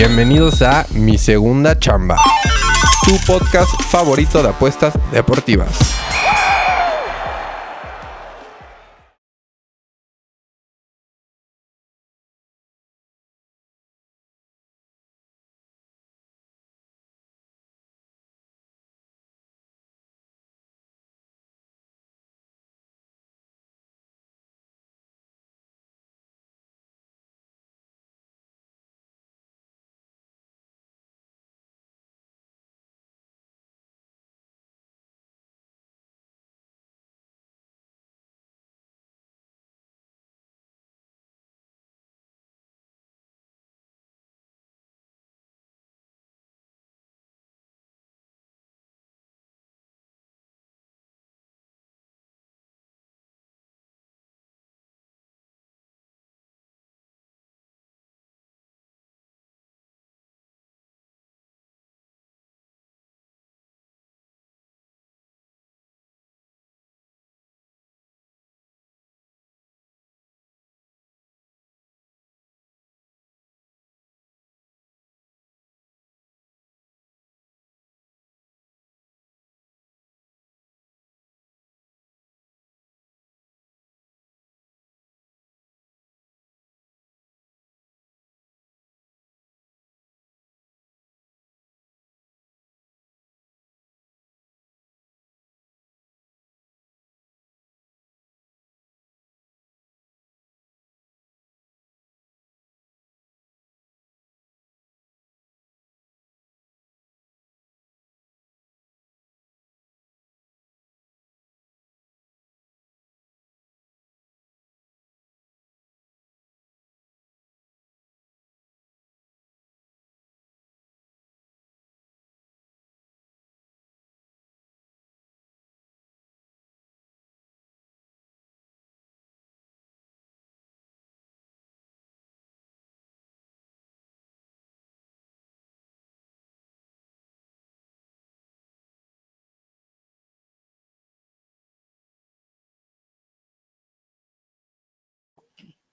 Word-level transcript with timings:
Bienvenidos 0.00 0.62
a 0.62 0.86
Mi 0.94 1.18
Segunda 1.18 1.78
Chamba, 1.78 2.16
tu 3.04 3.18
podcast 3.26 3.70
favorito 3.82 4.42
de 4.42 4.48
apuestas 4.48 4.94
deportivas. 5.12 5.78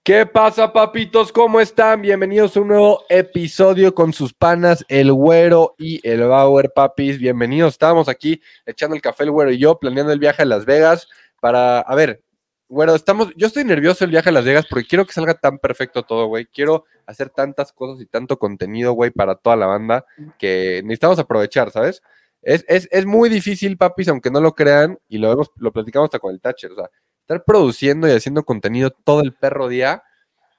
¿Qué 0.08 0.24
pasa, 0.24 0.72
papitos? 0.72 1.30
¿Cómo 1.30 1.60
están? 1.60 2.00
Bienvenidos 2.00 2.56
a 2.56 2.60
un 2.62 2.68
nuevo 2.68 3.04
episodio 3.10 3.94
con 3.94 4.14
sus 4.14 4.32
panas, 4.32 4.82
el 4.88 5.12
Güero 5.12 5.74
y 5.76 6.00
el 6.02 6.22
Bauer, 6.22 6.72
papis. 6.74 7.18
Bienvenidos. 7.18 7.74
Estábamos 7.74 8.08
aquí 8.08 8.40
echando 8.64 8.96
el 8.96 9.02
café, 9.02 9.24
el 9.24 9.32
Güero 9.32 9.50
y 9.50 9.58
yo, 9.58 9.78
planeando 9.78 10.10
el 10.10 10.18
viaje 10.18 10.40
a 10.40 10.46
Las 10.46 10.64
Vegas 10.64 11.08
para, 11.40 11.80
a 11.80 11.94
ver, 11.94 12.22
Güero, 12.70 12.94
estamos, 12.94 13.28
yo 13.36 13.48
estoy 13.48 13.64
nervioso 13.64 14.02
el 14.02 14.10
viaje 14.10 14.30
a 14.30 14.32
Las 14.32 14.46
Vegas 14.46 14.64
porque 14.66 14.86
quiero 14.86 15.04
que 15.04 15.12
salga 15.12 15.34
tan 15.34 15.58
perfecto 15.58 16.02
todo, 16.02 16.24
güey. 16.24 16.46
Quiero 16.46 16.86
hacer 17.04 17.28
tantas 17.28 17.74
cosas 17.74 18.00
y 18.00 18.06
tanto 18.06 18.38
contenido, 18.38 18.94
güey, 18.94 19.10
para 19.10 19.34
toda 19.34 19.56
la 19.56 19.66
banda 19.66 20.06
que 20.38 20.80
necesitamos 20.84 21.18
aprovechar, 21.18 21.70
¿sabes? 21.70 22.00
Es, 22.40 22.64
es, 22.66 22.88
es 22.90 23.04
muy 23.04 23.28
difícil, 23.28 23.76
papis, 23.76 24.08
aunque 24.08 24.30
no 24.30 24.40
lo 24.40 24.54
crean, 24.54 24.98
y 25.06 25.18
lo, 25.18 25.28
vemos, 25.28 25.50
lo 25.56 25.70
platicamos 25.70 26.06
hasta 26.06 26.18
con 26.18 26.32
el 26.32 26.40
Thatcher, 26.40 26.72
o 26.72 26.76
sea, 26.76 26.90
estar 27.28 27.44
produciendo 27.44 28.08
y 28.08 28.12
haciendo 28.12 28.42
contenido 28.42 28.90
todo 28.90 29.20
el 29.20 29.34
perro 29.34 29.68
día, 29.68 30.02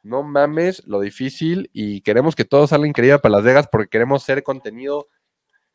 no 0.04 0.22
mames 0.22 0.86
lo 0.86 1.00
difícil 1.00 1.68
y 1.74 2.02
queremos 2.02 2.36
que 2.36 2.46
todo 2.46 2.68
salga 2.68 2.88
increíble 2.88 3.18
para 3.18 3.38
Las 3.38 3.44
Vegas 3.44 3.68
porque 3.72 3.90
queremos 3.90 4.22
hacer 4.22 4.44
contenido 4.44 5.08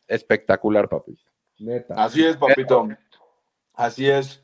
espectacular, 0.06 0.88
papi. 0.88 1.18
Neta. 1.58 1.94
Así 1.96 2.24
es, 2.24 2.36
papito. 2.36 2.86
Así 3.74 4.08
es. 4.08 4.40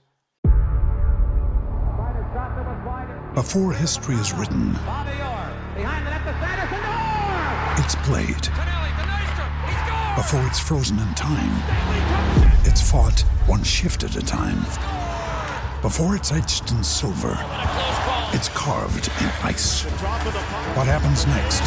Before 3.37 3.73
history 3.73 4.17
is 4.17 4.33
written, 4.33 4.75
it's 7.79 7.95
played. 8.03 8.49
Before 10.17 10.45
it's 10.49 10.59
frozen 10.59 10.99
in 10.99 11.15
time, 11.15 11.55
it's 12.65 12.83
fought 12.83 13.21
one 13.47 13.63
shift 13.63 14.03
at 14.03 14.17
a 14.17 14.23
time. 14.23 14.59
Before 15.83 16.15
it's 16.15 16.31
etched 16.31 16.71
in 16.73 16.85
silver, 16.85 17.33
it's 18.35 18.51
carved 18.51 19.09
in 19.23 19.31
ice. 19.43 19.85
What 20.77 20.87
happens 20.87 21.27
next 21.27 21.63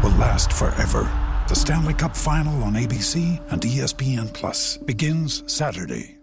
will 0.00 0.16
last 0.16 0.52
forever. 0.52 1.10
The 1.48 1.56
Stanley 1.56 1.94
Cup 1.94 2.16
Final 2.16 2.62
on 2.62 2.74
ABC 2.74 3.40
and 3.50 3.60
ESPN 3.60 4.32
Plus 4.32 4.76
begins 4.86 5.42
Saturday. 5.52 6.16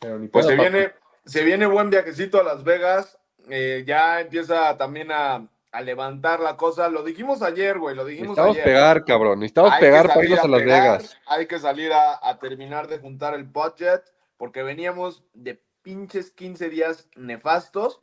Pues 0.00 0.44
se 0.44 0.54
viene, 0.54 0.92
se 1.24 1.42
viene 1.42 1.66
buen 1.66 1.88
viajecito 1.88 2.40
a 2.40 2.44
Las 2.44 2.62
Vegas. 2.62 3.16
Eh, 3.48 3.84
ya 3.86 4.20
empieza 4.20 4.76
también 4.76 5.10
a, 5.12 5.48
a, 5.76 5.80
levantar 5.82 6.40
la 6.40 6.56
cosa. 6.56 6.88
Lo 6.88 7.02
dijimos 7.02 7.42
ayer, 7.42 7.78
güey. 7.78 7.94
Lo 7.96 8.04
dijimos 8.04 8.36
Necesitamos 8.36 8.56
ayer. 8.56 8.64
pegar, 8.64 9.04
cabrón. 9.04 9.40
Necesitamos 9.40 9.72
Hay 9.72 9.80
pegar 9.80 10.02
que 10.02 10.08
para 10.08 10.14
salir 10.14 10.30
irnos 10.30 10.44
a 10.44 10.48
Las 10.48 10.60
pegar, 10.62 10.82
Vegas. 10.82 11.18
Hay 11.26 11.46
que 11.46 11.58
salir 11.58 11.92
a, 11.92 12.18
a 12.22 12.38
terminar 12.38 12.88
de 12.88 12.98
juntar 12.98 13.34
el 13.34 13.44
budget 13.44 14.02
porque 14.36 14.62
veníamos 14.62 15.24
de 15.34 15.62
pinches 15.82 16.30
15 16.30 16.68
días 16.70 17.08
nefastos. 17.16 18.00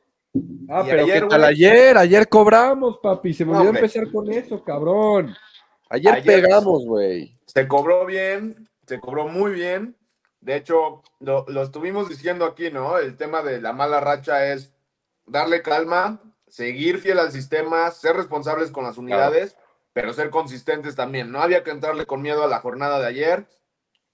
Ah, 0.69 0.83
Y 0.85 0.89
pero 0.89 1.03
ayer, 1.03 1.23
¿qué 1.23 1.27
tal 1.29 1.41
güey? 1.41 1.51
ayer? 1.51 1.97
Ayer 1.97 2.29
cobramos, 2.29 2.99
papi. 3.01 3.33
Se 3.33 3.43
me 3.45 3.57
olvidó 3.57 3.69
empezar 3.75 4.09
con 4.11 4.31
eso, 4.31 4.63
cabrón. 4.63 5.35
Ayer, 5.89 6.13
Ayer- 6.13 6.25
pegamos, 6.25 6.85
güey. 6.85 7.37
Se 7.47 7.67
cobró 7.67 8.05
bien, 8.05 8.69
se 8.87 8.99
cobró 8.99 9.27
muy 9.27 9.51
bien. 9.51 9.97
De 10.39 10.55
hecho, 10.55 11.03
lo, 11.19 11.45
lo 11.49 11.63
estuvimos 11.63 12.07
diciendo 12.07 12.45
aquí, 12.45 12.71
¿no? 12.71 12.97
El 12.97 13.17
tema 13.17 13.41
de 13.43 13.61
la 13.61 13.73
mala 13.73 13.99
racha 13.99 14.51
es 14.53 14.73
darle 15.25 15.61
calma, 15.61 16.21
seguir 16.51 16.99
fiel 16.99 17.17
al 17.17 17.31
sistema, 17.31 17.89
ser 17.91 18.15
responsables 18.17 18.71
con 18.71 18.83
las 18.83 18.97
unidades, 18.97 19.55
pero 19.93 20.13
ser 20.13 20.29
consistentes 20.29 20.95
también. 20.95 21.31
No 21.31 21.41
había 21.41 21.63
que 21.63 21.71
entrarle 21.71 22.05
con 22.05 22.21
miedo 22.21 22.43
a 22.43 22.47
la 22.47 22.59
jornada 22.59 22.99
de 22.99 23.07
ayer. 23.07 23.47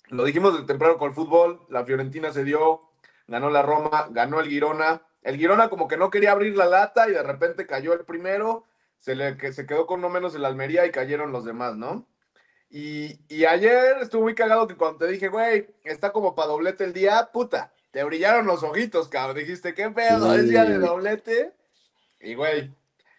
Lo 0.09 0.23
dijimos 0.23 0.57
de 0.57 0.65
temprano 0.65 0.97
con 0.97 1.09
el 1.09 1.15
fútbol, 1.15 1.65
la 1.69 1.83
Fiorentina 1.83 2.31
se 2.31 2.43
dio, 2.43 2.83
ganó 3.27 3.49
la 3.49 3.63
Roma, 3.63 4.07
ganó 4.11 4.39
el 4.39 4.47
Girona. 4.47 5.01
El 5.23 5.37
Girona 5.37 5.69
como 5.69 5.87
que 5.87 5.97
no 5.97 6.11
quería 6.11 6.31
abrir 6.31 6.55
la 6.55 6.67
lata 6.67 7.09
y 7.09 7.11
de 7.11 7.23
repente 7.23 7.65
cayó 7.65 7.93
el 7.93 8.05
primero, 8.05 8.65
se, 8.99 9.15
le, 9.15 9.35
que 9.35 9.51
se 9.51 9.65
quedó 9.65 9.87
con 9.87 9.99
no 9.99 10.09
menos 10.09 10.35
el 10.35 10.45
Almería 10.45 10.85
y 10.85 10.91
cayeron 10.91 11.31
los 11.31 11.43
demás, 11.43 11.75
¿no? 11.75 12.07
Y, 12.69 13.19
y 13.29 13.45
ayer 13.45 13.97
estuvo 13.99 14.21
muy 14.23 14.35
cagado 14.35 14.67
que 14.67 14.75
cuando 14.75 14.99
te 14.99 15.07
dije, 15.07 15.29
güey, 15.29 15.67
está 15.83 16.11
como 16.11 16.35
para 16.35 16.49
doblete 16.49 16.83
el 16.83 16.93
día, 16.93 17.29
puta, 17.33 17.73
te 17.91 18.03
brillaron 18.03 18.45
los 18.45 18.61
ojitos, 18.61 19.07
cabrón. 19.07 19.37
Dijiste, 19.37 19.73
¿qué 19.73 19.89
pedo? 19.89 20.35
¿Es 20.35 20.47
día 20.47 20.65
de 20.65 20.77
doblete? 20.77 21.56
Y, 22.27 22.35
güey, 22.35 22.69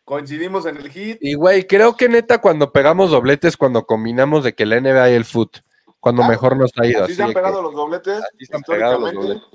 coincidimos 0.05 0.67
en 0.67 0.77
el 0.77 0.91
hit. 0.91 1.19
Y 1.23 1.35
güey, 1.35 1.67
creo 1.67 1.97
que 1.97 2.09
neta 2.11 2.43
cuando 2.43 2.73
pegamos 2.73 3.11
dobletes, 3.11 3.57
cuando 3.57 3.87
combinamos 3.87 4.45
de 4.45 4.55
que 4.55 4.65
el 4.65 4.83
NBA 4.83 5.11
y 5.11 5.15
el 5.15 5.25
foot, 5.25 5.59
cuando 5.99 6.23
Ah, 6.23 6.29
mejor 6.29 6.57
nos 6.57 6.73
ha 6.77 6.87
ido. 6.87 7.05
Así 7.05 7.13
así 7.13 7.15
se 7.15 7.23
han 7.23 7.33
pegado 7.33 7.63
los 7.63 7.75
dobletes. 7.75 8.21
pegado 8.21 8.29
los 8.39 8.51
históricamente. 8.61 9.17
dobletes. 9.17 9.49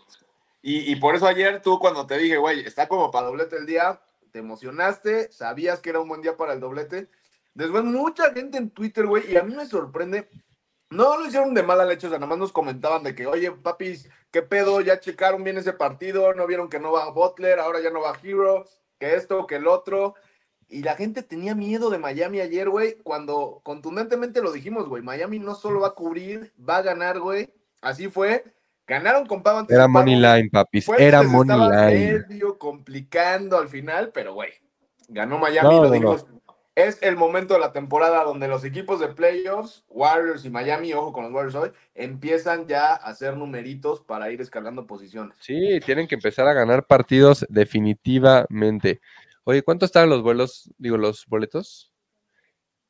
Y, 0.63 0.91
y 0.91 0.95
por 0.95 1.15
eso 1.15 1.27
ayer 1.27 1.61
tú 1.61 1.77
cuando 1.77 2.07
te 2.07 2.17
dije, 2.17 2.37
güey, 2.37 2.61
está 2.61 2.87
como 2.87 3.11
para 3.11 3.27
doblete 3.27 3.57
el 3.57 3.67
día, 3.67 4.01
te 4.31 4.39
emocionaste, 4.39 5.31
sabías 5.31 5.79
que 5.81 5.91
era 5.91 5.99
un 5.99 6.07
buen 6.07 6.21
día 6.21 6.35
para 6.35 6.53
el 6.53 6.59
doblete. 6.59 7.09
Después 7.53 7.83
mucha 7.83 8.33
gente 8.33 8.57
en 8.57 8.71
Twitter, 8.71 9.05
güey, 9.05 9.31
y 9.31 9.37
a 9.37 9.43
mí 9.43 9.53
me 9.55 9.67
sorprende, 9.67 10.29
no 10.89 11.19
lo 11.19 11.27
hicieron 11.27 11.53
de 11.53 11.61
mala 11.61 11.85
leche, 11.85 12.07
o 12.07 12.09
sea, 12.09 12.17
nada 12.17 12.29
más 12.29 12.39
nos 12.39 12.51
comentaban 12.51 13.03
de 13.03 13.13
que, 13.13 13.27
oye, 13.27 13.51
papis, 13.51 14.09
¿qué 14.31 14.41
pedo? 14.41 14.81
Ya 14.81 14.99
checaron 14.99 15.43
bien 15.43 15.57
ese 15.57 15.73
partido, 15.73 16.33
no 16.33 16.47
vieron 16.47 16.69
que 16.69 16.79
no 16.79 16.91
va 16.91 17.11
Butler, 17.11 17.59
ahora 17.59 17.79
ya 17.81 17.91
no 17.91 18.01
va 18.01 18.17
Hero, 18.23 18.65
que 19.03 19.15
esto, 19.15 19.47
que 19.47 19.55
el 19.55 19.67
otro. 19.67 20.15
Y 20.69 20.81
la 20.81 20.95
gente 20.95 21.21
tenía 21.21 21.53
miedo 21.53 21.89
de 21.89 21.99
Miami 21.99 22.39
ayer, 22.39 22.69
güey, 22.69 22.95
cuando 23.03 23.61
contundentemente 23.63 24.41
lo 24.41 24.51
dijimos, 24.51 24.87
güey, 24.87 25.03
Miami 25.03 25.39
no 25.39 25.55
solo 25.55 25.81
va 25.81 25.89
a 25.89 25.93
cubrir, 25.93 26.53
va 26.57 26.77
a 26.77 26.81
ganar, 26.81 27.19
güey. 27.19 27.53
Así 27.81 28.09
fue. 28.09 28.43
Ganaron 28.87 29.25
con 29.25 29.43
Pau 29.43 29.65
Era 29.69 29.87
money 29.87 30.15
line, 30.15 30.49
papis. 30.51 30.87
Era 30.97 31.21
money 31.23 31.55
estaba 31.55 31.89
line. 31.89 32.25
medio 32.27 32.57
complicando 32.57 33.57
al 33.57 33.69
final, 33.69 34.11
pero 34.13 34.33
güey, 34.33 34.51
ganó 35.07 35.37
Miami, 35.37 35.69
No, 35.69 35.83
lo 35.83 35.87
no, 35.89 35.91
dijimos. 35.91 36.25
Es 36.75 36.97
el 37.03 37.15
momento 37.17 37.53
de 37.53 37.59
la 37.59 37.71
temporada 37.71 38.23
donde 38.23 38.47
los 38.47 38.63
equipos 38.63 38.99
de 38.99 39.09
playoffs, 39.09 39.83
Warriors 39.89 40.43
y 40.43 40.49
Miami, 40.49 40.91
ojo 40.93 41.13
con 41.13 41.23
los 41.23 41.31
Warriors 41.31 41.55
hoy, 41.55 41.71
empiezan 41.93 42.65
ya 42.67 42.93
a 42.93 42.95
hacer 42.95 43.37
numeritos 43.37 44.01
para 44.01 44.31
ir 44.31 44.41
escalando 44.41 44.87
posiciones. 44.87 45.37
Sí, 45.39 45.79
tienen 45.85 46.07
que 46.07 46.15
empezar 46.15 46.47
a 46.47 46.53
ganar 46.53 46.87
partidos 46.87 47.45
definitivamente. 47.47 49.01
Oye, 49.43 49.61
¿cuánto 49.61 49.85
están 49.85 50.09
los 50.09 50.23
vuelos? 50.23 50.71
Digo, 50.77 50.97
los 50.97 51.27
boletos. 51.27 51.93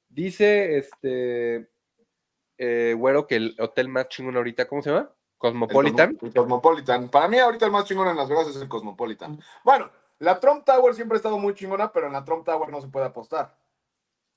Dice 0.07 0.77
este 0.77 1.69
eh, 2.57 2.95
güero 2.97 3.27
que 3.27 3.35
el 3.35 3.55
hotel 3.59 3.89
más 3.89 4.07
chingón 4.07 4.37
ahorita, 4.37 4.65
¿cómo 4.67 4.81
se 4.81 4.91
llama? 4.91 5.11
Cosmopolitan. 5.37 6.11
El, 6.11 6.15
Cosmo- 6.17 6.27
el 6.27 6.33
Cosmopolitan. 6.35 7.09
Para 7.09 7.27
mí 7.27 7.37
ahorita 7.37 7.65
el 7.65 7.71
más 7.71 7.83
chingón 7.83 8.07
en 8.07 8.15
Las 8.15 8.29
Vegas 8.29 8.47
es 8.47 8.55
el 8.61 8.69
Cosmopolitan. 8.69 9.41
Bueno, 9.65 9.89
la 10.19 10.39
Trump 10.39 10.63
Tower 10.63 10.93
siempre 10.93 11.15
ha 11.15 11.17
estado 11.17 11.37
muy 11.37 11.53
chingona, 11.53 11.91
pero 11.91 12.07
en 12.07 12.13
la 12.13 12.23
Trump 12.23 12.45
Tower 12.45 12.69
no 12.69 12.79
se 12.79 12.87
puede 12.87 13.07
apostar. 13.07 13.57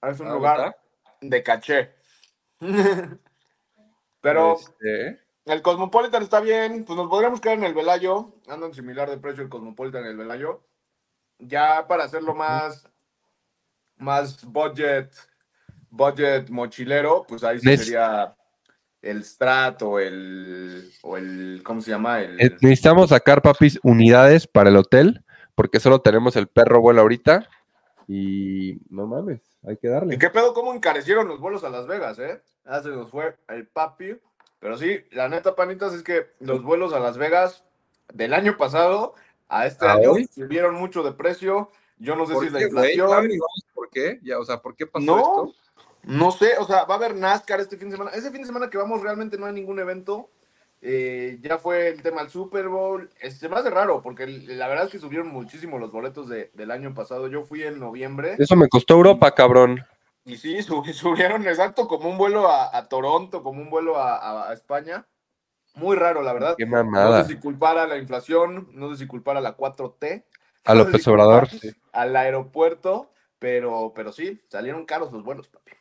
Es 0.03 0.21
un 0.21 0.29
Ah, 0.29 0.35
lugar 0.35 0.77
de 1.21 1.43
caché. 1.43 1.95
pero... 4.21 4.57
Este, 4.57 5.21
El 5.45 5.63
Cosmopolitan 5.63 6.23
está 6.23 6.41
bien, 6.41 6.85
pues 6.85 6.97
nos 6.97 7.09
podríamos 7.09 7.41
quedar 7.41 7.59
en 7.59 7.65
el 7.65 7.75
Velayo, 7.75 8.35
andan 8.49 8.75
similar 8.75 9.09
de 9.09 9.19
precio 9.19 9.43
el 9.45 9.49
Cosmopolitan 9.49 10.05
y 10.05 10.09
el 10.09 10.17
Velayo. 10.17 10.65
Ya 11.39 11.87
para 11.87 12.05
hacerlo 12.05 12.35
más, 12.35 12.89
más 13.97 14.45
budget, 14.45 15.13
budget 15.91 16.49
mochilero, 16.51 17.25
pues 17.29 17.45
ahí 17.45 17.61
sí 17.61 17.77
sería 17.77 18.35
el 19.03 19.23
Strat 19.23 19.83
o 19.83 20.01
el, 20.01 20.91
o 21.03 21.17
el, 21.17 21.63
¿cómo 21.65 21.81
se 21.81 21.91
llama? 21.93 22.21
El, 22.23 22.41
eh, 22.41 22.57
necesitamos 22.61 23.11
sacar, 23.11 23.41
papis, 23.43 23.79
unidades 23.85 24.49
para 24.49 24.71
el 24.71 24.77
hotel, 24.77 25.25
porque 25.55 25.79
solo 25.79 26.01
tenemos 26.01 26.35
el 26.35 26.49
perro 26.49 26.81
vuelo 26.81 27.03
ahorita. 27.03 27.49
Y 28.09 28.79
no 28.89 29.07
mames, 29.07 29.41
hay 29.67 29.77
que 29.77 29.89
¿Y 29.89 29.91
darle. 29.91 30.19
qué 30.19 30.31
pedo? 30.31 30.55
¿Cómo 30.55 30.73
encarecieron 30.73 31.29
los 31.29 31.41
vuelos 31.41 31.65
a 31.65 31.69
Las 31.71 31.87
Vegas, 31.87 32.19
eh? 32.19 32.41
Ah, 32.65 32.81
se 32.83 32.89
nos 32.89 33.11
fue 33.11 33.37
el 33.49 33.67
papi. 33.67 34.17
Pero 34.59 34.77
sí, 34.79 35.05
la 35.11 35.29
neta, 35.29 35.55
panitas, 35.55 35.93
es 35.93 36.03
que 36.03 36.29
los 36.41 36.63
vuelos 36.63 36.93
a 36.93 36.99
Las 37.01 37.19
Vegas 37.19 37.65
del 38.15 38.33
año 38.33 38.57
pasado 38.57 39.15
a 39.49 39.67
este 39.67 39.87
¿A 39.87 39.93
año 39.95 40.13
hoy? 40.13 40.29
subieron 40.33 40.75
mucho 40.75 41.03
de 41.03 41.13
precio. 41.13 41.71
Yo 41.99 42.17
no 42.17 42.27
sé 42.27 42.35
si 42.39 42.47
es 42.47 42.53
la 42.53 42.63
inflación. 42.63 43.29
¿Por 43.75 43.91
qué? 43.91 44.19
Ya, 44.23 44.39
o 44.39 44.45
sea, 44.45 44.59
¿por 44.63 44.75
qué 44.75 44.87
pasó 44.87 45.05
No, 45.05 45.19
esto? 45.19 45.55
no 46.05 46.31
sé, 46.31 46.57
o 46.59 46.65
sea, 46.65 46.85
va 46.85 46.95
a 46.95 46.99
haber 46.99 47.15
NASCAR 47.15 47.61
este 47.61 47.77
fin 47.77 47.89
de 47.91 47.97
semana. 47.97 48.13
Ese 48.13 48.31
fin 48.31 48.41
de 48.43 48.47
semana 48.47 48.71
que 48.71 48.79
vamos 48.79 49.03
realmente 49.03 49.37
no 49.39 49.47
hay 49.47 49.53
ningún 49.53 49.79
evento. 49.79 50.29
Eh, 50.89 51.39
ya 51.43 51.59
fue 51.59 51.89
el 51.89 52.01
tema 52.01 52.21
del 52.21 52.31
Super 52.31 52.69
Bowl. 52.69 53.11
Es- 53.21 53.39
Se 53.39 53.49
me 53.49 53.57
hace 53.57 53.71
raro 53.71 54.03
porque 54.03 54.27
la 54.29 54.69
verdad 54.69 54.85
es 54.87 54.93
que 54.93 55.01
subieron 55.01 55.27
muchísimo 55.29 55.79
los 55.81 55.91
boletos 55.91 56.29
de- 56.29 56.53
del 56.55 56.71
año 56.71 56.95
pasado. 56.95 57.27
Yo 57.27 57.43
fui 57.43 57.65
en 57.65 57.81
noviembre 57.81 58.37
Eso 58.39 58.55
me 58.55 58.69
costó 58.69 58.95
Europa, 58.95 59.33
cabrón. 59.35 59.85
y 60.25 60.37
sí, 60.37 60.63
sub- 60.63 60.87
subieron 60.93 61.45
exacto 61.49 61.89
como 61.89 62.09
un 62.09 62.17
vuelo 62.17 62.49
a, 62.49 62.77
a 62.77 62.89
Toronto, 62.89 63.43
como 63.43 63.61
un 63.61 63.69
vuelo 63.69 63.97
a, 63.97 64.17
a- 64.17 64.51
a 64.51 64.53
España. 64.53 65.05
Muy 65.75 65.97
raro, 65.97 66.23
la 66.23 66.33
verdad. 66.33 66.55
Qué 66.57 66.65
No 66.67 66.77
mamada. 66.85 67.25
sé 67.25 67.35
si 67.35 67.41
culpar 67.41 67.79
a 67.79 67.87
la 67.89 67.99
inflación, 67.99 68.69
no 68.73 68.91
sé 68.93 68.99
si 68.99 69.07
culpar 69.09 69.37
a 69.37 69.41
la 69.41 69.57
4T. 69.57 70.25
A 70.67 70.75
no 70.75 70.85
López 70.85 71.03
si 71.03 71.11
Obrador. 71.11 71.49
culpar 71.51 71.71
Al 71.93 72.15
aeropuerto, 72.17 73.11
pero, 73.41 73.93
pero 73.93 74.13
sí, 74.13 74.41
salieron 74.49 74.87
caros 74.87 75.11
los 75.13 75.25
vuelos, 75.25 75.49
papi. 75.49 75.73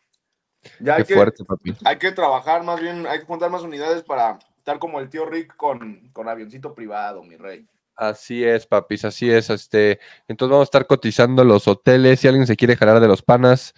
Ya 0.79 0.95
hay 0.95 1.03
Qué 1.03 1.09
que, 1.09 1.13
fuerte, 1.15 1.45
papi. 1.45 1.75
hay 1.85 1.97
que 1.99 2.11
trabajar 2.11 2.63
más 2.63 2.81
bien, 2.81 3.05
hay 3.05 3.19
que 3.19 3.25
juntar 3.25 3.51
más 3.51 3.61
unidades 3.61 4.01
para 4.01 4.39
estar 4.65 4.79
como 4.79 4.99
el 4.99 5.09
tío 5.11 5.27
Rick 5.27 5.55
con, 5.55 6.09
con 6.11 6.27
avioncito 6.27 6.73
privado, 6.73 7.21
mi 7.23 7.35
rey. 7.37 7.67
Así 7.95 8.43
es, 8.43 8.65
papis, 8.65 9.05
así 9.05 9.29
es. 9.31 9.51
Este, 9.51 9.99
entonces 10.27 10.51
vamos 10.51 10.63
a 10.63 10.69
estar 10.69 10.87
cotizando 10.87 11.43
los 11.43 11.67
hoteles. 11.67 12.19
Si 12.19 12.27
alguien 12.27 12.47
se 12.47 12.55
quiere 12.55 12.75
jalar 12.75 12.99
de 12.99 13.07
los 13.07 13.21
panas, 13.21 13.75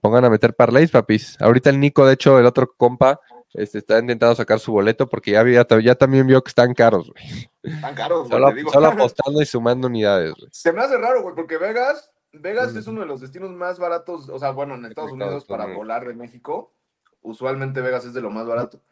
pongan 0.00 0.24
a 0.24 0.30
meter 0.30 0.54
parlays, 0.54 0.90
papis. 0.90 1.40
Ahorita 1.40 1.70
el 1.70 1.78
Nico, 1.78 2.04
de 2.04 2.14
hecho, 2.14 2.40
el 2.40 2.44
otro 2.44 2.74
compa, 2.76 3.20
este, 3.52 3.78
está 3.78 4.00
intentando 4.00 4.34
sacar 4.34 4.58
su 4.58 4.72
boleto 4.72 5.08
porque 5.08 5.30
ya, 5.30 5.40
había- 5.40 5.64
ya 5.80 5.94
también 5.94 6.26
vio 6.26 6.42
que 6.42 6.48
están 6.48 6.74
caros, 6.74 7.12
güey. 7.12 7.48
Están 7.62 7.94
caros, 7.94 8.28
güey, 8.28 8.30
Solo, 8.32 8.48
te 8.48 8.54
digo. 8.56 8.72
solo 8.72 8.86
apostando 8.88 9.40
y 9.40 9.46
sumando 9.46 9.86
unidades, 9.86 10.34
güey. 10.34 10.48
Se 10.50 10.72
me 10.72 10.82
hace 10.82 10.98
raro, 10.98 11.22
güey, 11.22 11.36
porque 11.36 11.56
Vegas, 11.56 12.10
Vegas 12.32 12.74
es 12.74 12.88
uno 12.88 13.02
de 13.02 13.06
los 13.06 13.20
destinos 13.20 13.50
más 13.52 13.78
baratos, 13.78 14.28
o 14.28 14.38
sea, 14.40 14.50
bueno, 14.50 14.74
en 14.74 14.86
Estados 14.86 15.12
Unidos 15.12 15.44
para 15.44 15.66
volar 15.66 16.04
de 16.04 16.14
México. 16.14 16.74
Usualmente 17.22 17.80
Vegas 17.80 18.04
es 18.04 18.12
de 18.12 18.20
lo 18.20 18.28
más 18.30 18.44
barato. 18.44 18.82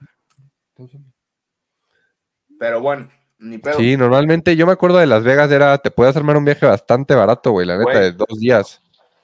Pero 2.58 2.80
bueno, 2.80 3.10
ni 3.38 3.58
pedo. 3.58 3.78
Sí, 3.78 3.96
normalmente 3.96 4.56
yo 4.56 4.66
me 4.66 4.72
acuerdo 4.72 4.98
de 4.98 5.06
Las 5.06 5.24
Vegas, 5.24 5.50
era, 5.50 5.76
te 5.78 5.90
puedes 5.90 6.16
armar 6.16 6.36
un 6.36 6.44
viaje 6.44 6.66
bastante 6.66 7.14
barato, 7.14 7.50
güey, 7.50 7.66
la 7.66 7.78
neta, 7.78 7.90
Güey. 7.90 8.02
de 8.04 8.12
dos 8.12 8.38
días. 8.38 8.80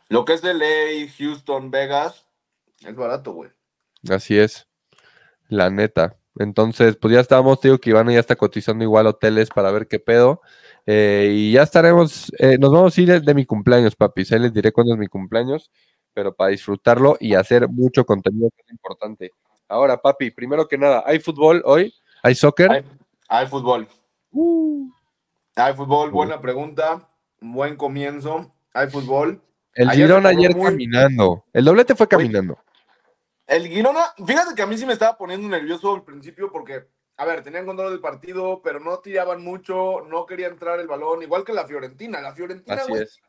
Lo 0.08 0.24
que 0.24 0.32
es 0.34 0.42
de 0.42 0.54
LA, 0.54 1.10
Houston, 1.18 1.70
Vegas, 1.70 2.26
es 2.80 2.94
barato, 2.96 3.32
güey. 3.32 3.50
Así 4.10 4.38
es, 4.38 4.66
la 5.48 5.70
neta. 5.70 6.16
Entonces, 6.38 6.96
pues 6.96 7.12
ya 7.14 7.20
estábamos, 7.20 7.60
digo 7.60 7.78
que 7.78 7.90
Iván 7.90 8.08
ya 8.08 8.20
está 8.20 8.36
cotizando 8.36 8.84
igual 8.84 9.06
hoteles 9.06 9.50
para 9.50 9.70
ver 9.72 9.88
qué 9.88 9.98
pedo. 9.98 10.40
Eh, 10.86 11.30
y 11.32 11.52
ya 11.52 11.62
estaremos, 11.64 12.32
eh, 12.38 12.56
nos 12.58 12.72
vamos 12.72 12.96
a 12.96 13.00
ir 13.00 13.08
de, 13.08 13.20
de 13.20 13.34
mi 13.34 13.44
cumpleaños, 13.44 13.96
papi. 13.96 14.22
Ahí 14.30 14.38
les 14.38 14.52
diré 14.54 14.72
cuándo 14.72 14.94
es 14.94 14.98
mi 14.98 15.08
cumpleaños, 15.08 15.70
pero 16.14 16.34
para 16.34 16.50
disfrutarlo 16.50 17.16
y 17.20 17.34
hacer 17.34 17.68
mucho 17.68 18.04
contenido 18.06 18.50
que 18.56 18.62
es 18.62 18.70
importante. 18.70 19.32
Ahora, 19.68 20.00
papi, 20.00 20.30
primero 20.30 20.66
que 20.66 20.78
nada, 20.78 21.02
¿hay 21.06 21.18
fútbol 21.20 21.62
hoy? 21.64 21.94
¿Hay 22.22 22.34
soccer? 22.34 22.70
Hay, 22.70 22.84
hay 23.28 23.46
fútbol. 23.46 23.86
Uh, 24.32 24.90
Hay 25.56 25.74
fútbol, 25.74 26.10
buena 26.10 26.40
pregunta. 26.40 27.08
Buen 27.40 27.76
comienzo. 27.76 28.52
Hay 28.72 28.88
fútbol. 28.88 29.42
el 29.74 29.88
Ayer 29.90 30.10
jugó 30.10 30.26
ayer 30.28 30.56
muy- 30.56 30.64
caminando. 30.70 31.44
El 31.52 31.64
doblete 31.64 31.94
fue 31.94 32.08
caminando. 32.08 32.58
El 33.46 33.66
Girona, 33.66 34.04
fíjate 34.26 34.54
que 34.54 34.62
a 34.62 34.66
mí 34.66 34.76
sí 34.76 34.84
me 34.84 34.92
estaba 34.92 35.16
poniendo 35.16 35.48
nervioso 35.48 35.94
al 35.94 36.02
principio 36.04 36.50
porque, 36.52 36.86
a 37.16 37.24
ver, 37.24 37.42
tenían 37.42 37.64
control 37.64 37.90
del 37.92 38.00
partido, 38.00 38.60
pero 38.62 38.78
no 38.80 38.98
tiraban 38.98 39.42
mucho, 39.42 40.02
no 40.06 40.26
quería 40.26 40.48
entrar 40.48 40.78
el 40.80 40.86
balón, 40.86 41.22
igual 41.22 41.44
que 41.44 41.52
la 41.54 41.66
Fiorentina. 41.66 42.20
La 42.20 42.34
Fiorentina, 42.34 42.76
Así 42.82 42.92
es. 42.92 43.20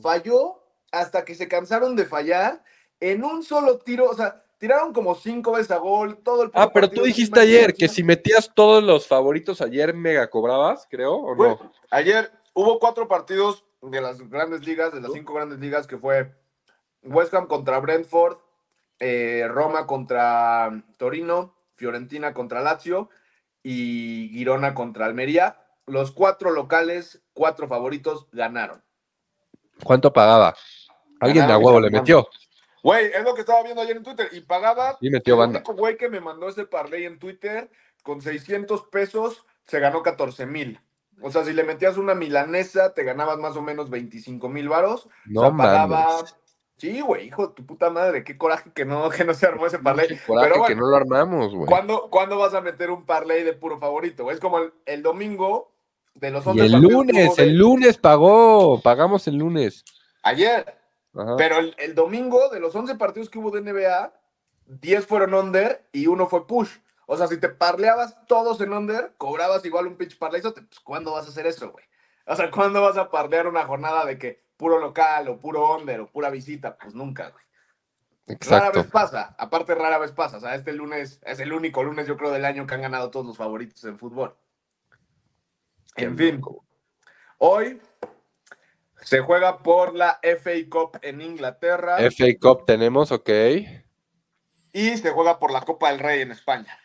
falló 0.00 0.62
hasta 0.92 1.24
que 1.24 1.34
se 1.34 1.48
cansaron 1.48 1.96
de 1.96 2.04
fallar 2.06 2.62
en 3.00 3.24
un 3.24 3.42
solo 3.42 3.78
tiro, 3.78 4.08
o 4.08 4.14
sea, 4.14 4.44
tiraron 4.58 4.92
como 4.92 5.14
cinco 5.14 5.52
veces 5.52 5.70
a 5.70 5.78
gol, 5.78 6.18
todo 6.18 6.44
el 6.44 6.50
Ah, 6.54 6.70
pero 6.72 6.88
tú 6.88 7.02
dijiste 7.02 7.40
ayer 7.40 7.74
que 7.74 7.88
si 7.88 8.02
metías 8.02 8.52
todos 8.54 8.82
los 8.82 9.06
favoritos 9.06 9.60
ayer 9.60 9.94
mega 9.94 10.28
cobrabas, 10.30 10.86
creo, 10.90 11.14
¿o 11.14 11.34
no? 11.34 11.72
Ayer 11.90 12.30
hubo 12.54 12.78
cuatro 12.78 13.08
partidos 13.08 13.64
de 13.82 14.00
las 14.00 14.28
grandes 14.28 14.66
ligas, 14.66 14.92
de 14.92 15.00
las 15.00 15.12
cinco 15.12 15.34
grandes 15.34 15.58
ligas, 15.58 15.86
que 15.86 15.98
fue 15.98 16.34
West 17.02 17.34
Ham 17.34 17.46
contra 17.46 17.78
Brentford, 17.78 18.38
eh, 18.98 19.46
Roma 19.48 19.86
contra 19.86 20.84
Torino, 20.96 21.54
Fiorentina 21.74 22.32
contra 22.32 22.62
Lazio 22.62 23.10
y 23.62 24.30
Girona 24.32 24.74
contra 24.74 25.06
Almería. 25.06 25.60
Los 25.86 26.10
cuatro 26.10 26.50
locales, 26.50 27.22
cuatro 27.32 27.68
favoritos, 27.68 28.26
ganaron. 28.32 28.82
¿Cuánto 29.84 30.12
pagaba? 30.12 30.56
Alguien 31.20 31.46
de 31.46 31.52
a 31.52 31.58
huevo 31.58 31.80
le 31.80 31.88
ganaron. 31.88 32.02
metió. 32.02 32.28
Güey, 32.86 33.06
es 33.06 33.24
lo 33.24 33.34
que 33.34 33.40
estaba 33.40 33.62
viendo 33.64 33.82
ayer 33.82 33.96
en 33.96 34.02
Twitter. 34.04 34.28
Y 34.32 34.40
pagaba. 34.42 34.96
Y 35.00 35.10
metió 35.10 35.34
el 35.34 35.40
banda. 35.40 35.58
único 35.58 35.74
güey 35.74 35.96
que 35.96 36.08
me 36.08 36.20
mandó 36.20 36.48
ese 36.48 36.66
parlay 36.66 37.04
en 37.04 37.18
Twitter, 37.18 37.68
con 38.04 38.20
600 38.22 38.84
pesos, 38.84 39.44
se 39.66 39.80
ganó 39.80 40.02
14 40.02 40.46
mil. 40.46 40.80
O 41.20 41.30
sea, 41.32 41.44
si 41.44 41.52
le 41.52 41.64
metías 41.64 41.96
una 41.96 42.14
milanesa, 42.14 42.94
te 42.94 43.02
ganabas 43.02 43.38
más 43.38 43.56
o 43.56 43.62
menos 43.62 43.90
25 43.90 44.48
mil 44.48 44.68
varos. 44.68 45.08
No 45.24 45.40
o 45.40 45.44
sea, 45.46 45.56
pagaba- 45.56 46.06
mames. 46.16 46.36
Sí, 46.78 47.00
güey, 47.00 47.26
hijo 47.28 47.48
de 47.48 47.54
tu 47.54 47.64
puta 47.64 47.88
madre, 47.88 48.22
qué 48.22 48.36
coraje 48.36 48.70
que 48.74 48.84
no, 48.84 49.08
que 49.10 49.24
no 49.24 49.34
se 49.34 49.46
armó 49.46 49.66
ese 49.66 49.78
parlay. 49.80 50.06
Qué 50.08 50.18
coraje 50.26 50.50
Pero 50.52 50.64
que 50.66 50.76
no 50.76 50.86
lo 50.88 50.96
armamos, 50.96 51.54
güey. 51.54 51.66
¿cuándo, 51.66 52.08
cuándo 52.10 52.36
vas 52.38 52.54
a 52.54 52.60
meter 52.60 52.90
un 52.90 53.04
parlay 53.06 53.42
de 53.42 53.54
puro 53.54 53.78
favorito? 53.78 54.30
Es 54.30 54.38
como 54.38 54.58
el, 54.58 54.72
el 54.84 55.02
domingo 55.02 55.72
de 56.14 56.30
los 56.30 56.44
Y 56.46 56.50
11 56.50 56.64
el 56.66 56.72
partidos 56.72 56.90
que 56.90 56.92
lunes, 57.12 57.36
de- 57.36 57.42
el 57.42 57.56
lunes 57.56 57.98
pagó, 57.98 58.80
pagamos 58.82 59.26
el 59.26 59.36
lunes. 59.36 59.84
Ayer. 60.22 60.75
Ajá. 61.16 61.36
Pero 61.36 61.58
el, 61.58 61.74
el 61.78 61.94
domingo, 61.94 62.48
de 62.50 62.60
los 62.60 62.74
11 62.74 62.96
partidos 62.96 63.30
que 63.30 63.38
hubo 63.38 63.50
de 63.50 63.60
NBA, 63.60 64.12
10 64.66 65.06
fueron 65.06 65.34
under 65.34 65.86
y 65.92 66.06
uno 66.06 66.26
fue 66.26 66.46
push. 66.46 66.70
O 67.06 67.16
sea, 67.16 67.28
si 67.28 67.38
te 67.38 67.48
parleabas 67.48 68.26
todos 68.26 68.60
en 68.60 68.72
under, 68.72 69.14
cobrabas 69.16 69.64
igual 69.64 69.86
un 69.86 69.96
pitch 69.96 70.18
parlay. 70.18 70.42
Pues, 70.42 70.80
¿cuándo 70.80 71.12
vas 71.12 71.26
a 71.26 71.28
hacer 71.28 71.46
eso, 71.46 71.70
güey? 71.70 71.84
O 72.26 72.34
sea, 72.34 72.50
¿cuándo 72.50 72.82
vas 72.82 72.96
a 72.96 73.10
parlear 73.10 73.46
una 73.46 73.64
jornada 73.64 74.04
de 74.04 74.18
que 74.18 74.44
puro 74.56 74.78
local 74.78 75.28
o 75.28 75.38
puro 75.38 75.76
under 75.76 76.00
o 76.00 76.10
pura 76.10 76.30
visita? 76.30 76.76
Pues 76.76 76.94
nunca, 76.94 77.30
güey. 77.30 77.44
Rara 78.26 78.34
Exacto. 78.34 78.82
vez 78.82 78.90
pasa. 78.90 79.36
Aparte, 79.38 79.76
rara 79.76 79.98
vez 79.98 80.10
pasa. 80.10 80.38
O 80.38 80.40
sea, 80.40 80.56
este 80.56 80.72
lunes 80.72 81.20
es 81.24 81.38
el 81.38 81.52
único 81.52 81.84
lunes, 81.84 82.08
yo 82.08 82.16
creo, 82.16 82.32
del 82.32 82.44
año 82.44 82.66
que 82.66 82.74
han 82.74 82.82
ganado 82.82 83.10
todos 83.10 83.24
los 83.24 83.36
favoritos 83.36 83.84
en 83.84 83.98
fútbol. 83.98 84.36
En 85.94 86.16
fin, 86.16 86.42
hoy 87.38 87.80
se 89.06 89.20
juega 89.20 89.58
por 89.58 89.94
la 89.94 90.18
FA 90.20 90.50
Cup 90.68 90.98
en 91.00 91.20
Inglaterra. 91.20 91.98
FA 92.10 92.26
Cup 92.40 92.66
tenemos, 92.66 93.12
ok. 93.12 93.30
y 94.72 94.96
se 94.96 95.10
juega 95.10 95.38
por 95.38 95.52
la 95.52 95.60
Copa 95.60 95.90
del 95.90 96.00
Rey 96.00 96.22
en 96.22 96.32
España. 96.32 96.76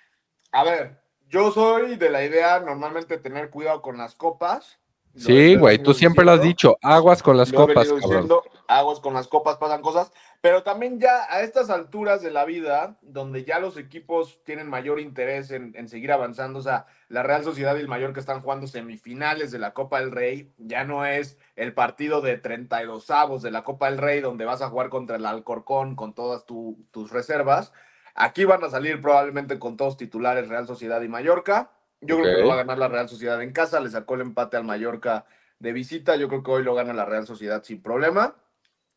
A 0.52 0.64
ver, 0.64 1.02
yo 1.28 1.52
soy 1.52 1.96
de 1.96 2.12
la 2.12 2.24
idea 2.24 2.60
normalmente 2.60 3.18
tener 3.18 3.50
cuidado 3.50 3.82
con 3.82 3.98
las 3.98 4.14
copas. 4.14 4.78
Lo 5.14 5.22
Sí, 5.22 5.56
güey, 5.56 5.82
tú 5.82 5.96
siempre 5.96 6.24
lo 6.24 6.34
has 6.34 6.44
dicho. 6.44 6.78
Aguas 6.84 7.24
con 7.24 7.38
las 7.38 7.52
lo 7.52 7.66
copas, 7.66 7.90
diciendo, 7.90 8.44
aguas 8.68 9.00
con 9.00 9.16
las 9.16 9.28
copas, 9.28 9.58
pasan 9.58 9.82
cosas. 9.82 10.12
Pero 10.42 10.64
también 10.64 11.00
ya 11.00 11.28
a 11.30 11.42
estas 11.44 11.70
alturas 11.70 12.24
de 12.24 12.32
la 12.32 12.46
vida, 12.46 12.98
donde 13.04 13.44
ya 13.44 13.60
los 13.60 13.78
equipos 13.78 14.44
tienen 14.44 14.68
mayor 14.68 15.00
interés 15.00 15.52
en, 15.52 15.72
en 15.76 15.88
seguir 15.88 16.12
avanzando, 16.12 16.58
o 16.58 16.62
sea, 16.64 16.88
la 17.10 17.22
Real 17.22 17.44
Sociedad 17.44 17.76
y 17.76 17.82
el 17.82 17.88
Mallorca 17.88 18.20
están 18.20 18.42
jugando 18.42 18.66
semifinales 18.66 19.52
de 19.52 19.60
la 19.60 19.76
Copa 19.76 20.00
del 20.00 20.12
Rey, 20.12 20.52
ya 20.58 20.84
no 20.84 21.06
es 21.06 21.38
el 21.56 21.76
partido 21.76 22.22
de 22.22 22.38
32 22.40 23.12
avos 23.12 23.44
de 23.44 23.52
la 23.52 23.64
Copa 23.64 23.90
del 23.92 24.00
Rey, 24.00 24.20
donde 24.20 24.46
vas 24.46 24.64
a 24.64 24.70
jugar 24.70 24.90
contra 24.90 25.18
el 25.18 25.28
Alcorcón 25.28 25.96
con 25.96 26.16
todas 26.16 26.48
tu- 26.48 26.88
tus 26.90 27.12
reservas. 27.12 27.72
Aquí 28.16 28.44
van 28.44 28.64
a 28.64 28.70
salir 28.72 29.00
probablemente 29.00 29.60
con 29.60 29.78
todos 29.78 29.96
titulares 29.96 30.48
Real 30.50 30.66
Sociedad 30.66 31.02
y 31.04 31.08
Mallorca. 31.08 31.70
Yo 32.02 32.18
creo 32.20 32.36
que 32.38 32.42
lo 32.42 32.48
va 32.48 32.56
a 32.56 32.58
ganar 32.58 32.80
la 32.80 32.88
Real 32.88 33.08
Sociedad 33.08 33.40
en 33.44 33.54
casa, 33.54 33.80
le 33.80 33.92
sacó 33.92 34.16
el 34.16 34.22
empate 34.22 34.58
al 34.58 34.64
Mallorca 34.64 35.26
de 35.60 35.72
visita. 35.72 36.16
Yo 36.16 36.28
creo 36.30 36.42
que 36.42 36.50
hoy 36.50 36.64
lo 36.64 36.74
gana 36.74 36.94
la 36.94 37.06
Real 37.06 37.28
Sociedad 37.28 37.62
sin 37.64 37.84
problema. 37.84 38.36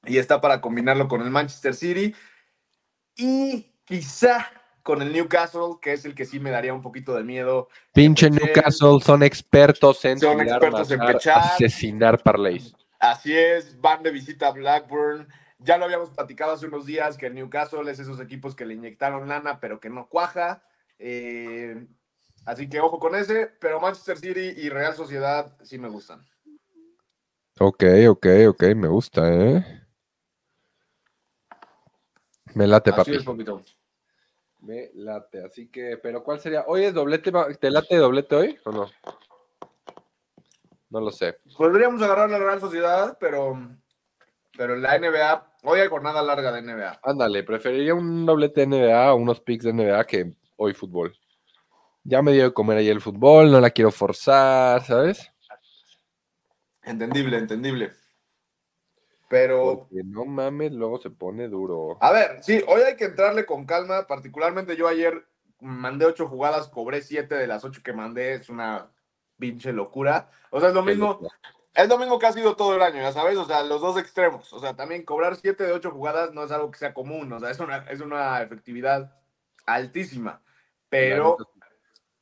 Y 0.06 0.18
está 0.18 0.40
para 0.40 0.61
combinarlo 0.61 1.08
con 1.08 1.23
el 1.23 1.30
Manchester 1.30 1.75
City. 1.75 2.14
Y 3.16 3.75
quizá 3.84 4.50
con 4.82 5.00
el 5.00 5.12
Newcastle, 5.12 5.78
que 5.80 5.94
es 5.94 6.04
el 6.04 6.14
que 6.14 6.26
sí 6.26 6.38
me 6.38 6.50
daría 6.50 6.75
un 6.75 6.82
poquito 6.82 7.14
de 7.14 7.25
miedo. 7.25 7.68
Pinche. 7.94 8.30
Newcastle 8.30 9.00
son 9.00 9.23
expertos 9.23 10.04
en 10.04 10.18
Son 10.20 10.38
tirar, 10.38 10.58
expertos 10.58 10.90
en 10.90 10.99
matar, 10.99 11.14
pechar. 11.14 11.38
asesinar 11.38 12.23
parlays. 12.23 12.75
Así 13.00 13.37
es, 13.37 13.80
van 13.80 14.02
de 14.02 14.11
visita 14.11 14.49
a 14.49 14.52
Blackburn. 14.52 15.26
Ya 15.58 15.78
lo 15.78 15.87
habíamos 15.87 16.11
platicado 16.11 16.52
hace 16.52 16.66
unos 16.66 16.84
días 16.84 17.16
que 17.16 17.26
el 17.26 17.34
Newcastle 17.34 17.90
es 17.90 17.99
esos 17.99 18.20
equipos 18.20 18.54
que 18.54 18.66
le 18.66 18.75
inyectaron 18.75 19.28
lana, 19.28 19.58
pero 19.58 19.80
que 19.80 19.88
no 19.88 20.08
cuaja. 20.08 20.62
Eh, 20.99 21.87
así 22.44 22.68
que 22.68 22.80
ojo 22.80 22.99
con 22.99 23.14
ese, 23.14 23.50
pero 23.61 23.80
Manchester 23.80 24.18
City 24.18 24.61
y 24.61 24.68
Real 24.68 24.94
Sociedad 24.94 25.56
sí 25.62 25.78
me 25.78 25.88
gustan. 25.88 26.26
Ok, 27.58 27.84
ok, 28.08 28.26
ok, 28.49 28.62
me 28.76 28.88
gusta, 28.88 29.32
¿eh? 29.32 29.83
Me 32.54 32.66
late, 32.66 32.90
Así 32.90 32.99
papi. 32.99 33.16
es, 33.16 33.25
poquito. 33.25 33.62
Me 34.61 34.90
late, 34.94 35.44
así 35.44 35.68
que, 35.68 35.99
pero 35.99 36.23
¿cuál 36.25 36.40
sería? 36.40 36.64
¿Hoy 36.66 36.84
es 36.84 36.94
doblete? 36.94 37.30
va- 37.30 37.52
¿Te 37.52 37.70
late 37.70 37.96
doblete 37.96 38.34
hoy 38.34 38.58
o 38.64 38.73
no? 38.73 38.90
No 40.90 41.00
lo 41.00 41.11
sé. 41.11 41.38
Podríamos 41.56 42.00
agarrar 42.02 42.30
la 42.30 42.38
Real 42.38 42.61
Sociedad, 42.61 43.16
pero, 43.20 43.58
pero 44.56 44.75
en 44.75 44.82
la 44.82 44.96
NBA, 44.99 45.52
hoy 45.64 45.80
hay 45.80 45.88
jornada 45.88 46.23
larga 46.23 46.52
de 46.52 46.62
NBA. 46.62 47.00
Ándale, 47.02 47.42
preferiría 47.42 47.94
un 47.94 48.25
doblete 48.25 48.61
de 48.64 48.66
NBA 48.68 49.12
o 49.12 49.16
unos 49.16 49.40
picks 49.40 49.64
de 49.64 49.73
NBA 49.73 50.04
que 50.06 50.32
hoy 50.56 50.73
fútbol. 50.73 51.14
Ya 52.04 52.23
me 52.23 52.32
dio 52.32 52.44
de 52.44 52.52
comer 52.54 52.78
ayer 52.78 52.92
el 52.92 53.00
fútbol, 53.00 53.50
no 53.50 53.61
la 53.61 53.70
quiero 53.70 53.90
forzar, 53.90 54.82
¿sabes? 54.84 55.30
Entendible, 56.84 57.38
entendible. 57.38 57.92
Pero, 59.28 59.88
Porque 59.88 60.02
no 60.04 60.25
mames, 60.25 60.73
luego 60.73 60.99
se 60.99 61.11
pone 61.11 61.49
duro. 61.49 61.97
a 62.00 62.12
ver, 62.12 62.43
sí, 62.43 62.62
hoy 62.69 62.83
hay 62.83 62.97
que 62.97 63.07
entrarle 63.07 63.47
con 63.47 63.64
calma. 63.64 64.07
Particularmente 64.07 64.76
yo 64.76 64.87
ayer 64.87 65.26
mandé 65.61 66.04
ocho 66.04 66.28
jugadas, 66.28 66.69
cobré 66.69 67.00
siete 67.02 67.35
de 67.35 67.47
las 67.47 67.64
ocho 67.64 67.83
que 67.83 67.93
mandé. 67.93 68.35
Es 68.35 68.49
una 68.50 68.90
pinche 69.38 69.73
locura. 69.73 70.31
O 70.50 70.61
sea, 70.61 70.69
es 70.69 70.75
lo 70.75 70.83
mismo, 70.83 71.21
es 71.75 71.88
lo 71.88 71.99
mismo 71.99 72.19
que 72.19 72.26
ha 72.26 72.33
sido 72.33 72.54
todo 72.54 72.76
el 72.76 72.83
año, 72.83 73.00
ya 73.00 73.12
sabes. 73.12 73.37
O 73.38 73.47
sea, 73.47 73.62
los 73.64 73.81
dos 73.81 73.99
extremos. 73.99 74.52
O 74.52 74.61
sea, 74.61 74.76
también 74.76 75.04
cobrar 75.04 75.37
siete 75.37 75.64
de 75.64 75.73
ocho 75.73 75.90
jugadas 75.90 76.33
no 76.35 76.45
es 76.45 76.52
algo 76.52 76.71
que 76.71 76.78
sea 76.78 76.95
común. 76.95 77.33
O 77.33 77.40
sea, 77.40 77.50
es 77.50 77.59
una, 77.61 77.78
es 77.90 78.00
una 78.00 78.43
efectividad 78.43 79.16
altísima. 79.66 80.43
Pero 80.90 81.37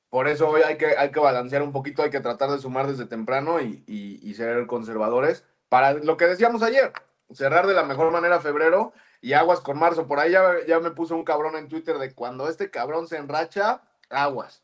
por 0.09 0.29
eso 0.29 0.49
hoy 0.49 0.63
hay 0.63 0.77
que, 0.79 0.97
hay 0.97 1.11
que 1.11 1.21
balancear 1.21 1.63
un 1.63 1.73
poquito, 1.73 2.03
hay 2.03 2.11
que 2.11 2.21
tratar 2.21 2.51
de 2.51 2.59
sumar 2.59 2.87
desde 2.87 3.07
temprano 3.07 3.61
y, 3.61 3.83
y- 3.87 4.21
y 4.23 4.35
ser 4.35 4.67
conservadores. 4.67 5.45
Para 5.73 5.95
lo 5.95 6.19
que 6.19 6.27
decíamos 6.27 6.63
ayer, 6.63 6.93
cerrar 7.33 7.67
de 7.67 7.73
la 7.73 7.83
mejor 7.83 8.13
manera 8.13 8.41
febrero 8.41 8.93
y 9.23 9.33
aguas 9.33 9.61
con 9.61 9.79
marzo. 9.79 10.07
Por 10.07 10.19
ahí 10.21 10.33
ya, 10.33 10.53
ya 10.69 10.81
me 10.81 10.91
puso 10.91 11.15
un 11.17 11.25
cabrón 11.25 11.57
en 11.57 11.67
Twitter 11.67 11.97
de 11.97 12.13
cuando 12.15 12.47
este 12.47 12.71
cabrón 12.71 13.07
se 13.09 13.17
enracha, 13.17 13.81
aguas. 14.11 14.63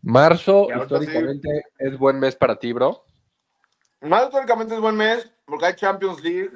Marzo, 0.00 0.68
sí. 0.72 0.80
históricamente, 0.80 1.48
es 1.76 1.98
buen 1.98 2.20
mes 2.20 2.36
para 2.36 2.54
ti, 2.56 2.72
bro. 2.72 3.04
Más 4.00 4.26
históricamente 4.26 4.74
es 4.76 4.80
buen 4.80 4.94
mes 4.96 5.28
porque 5.44 5.66
hay 5.66 5.74
Champions 5.74 6.22
League. 6.22 6.52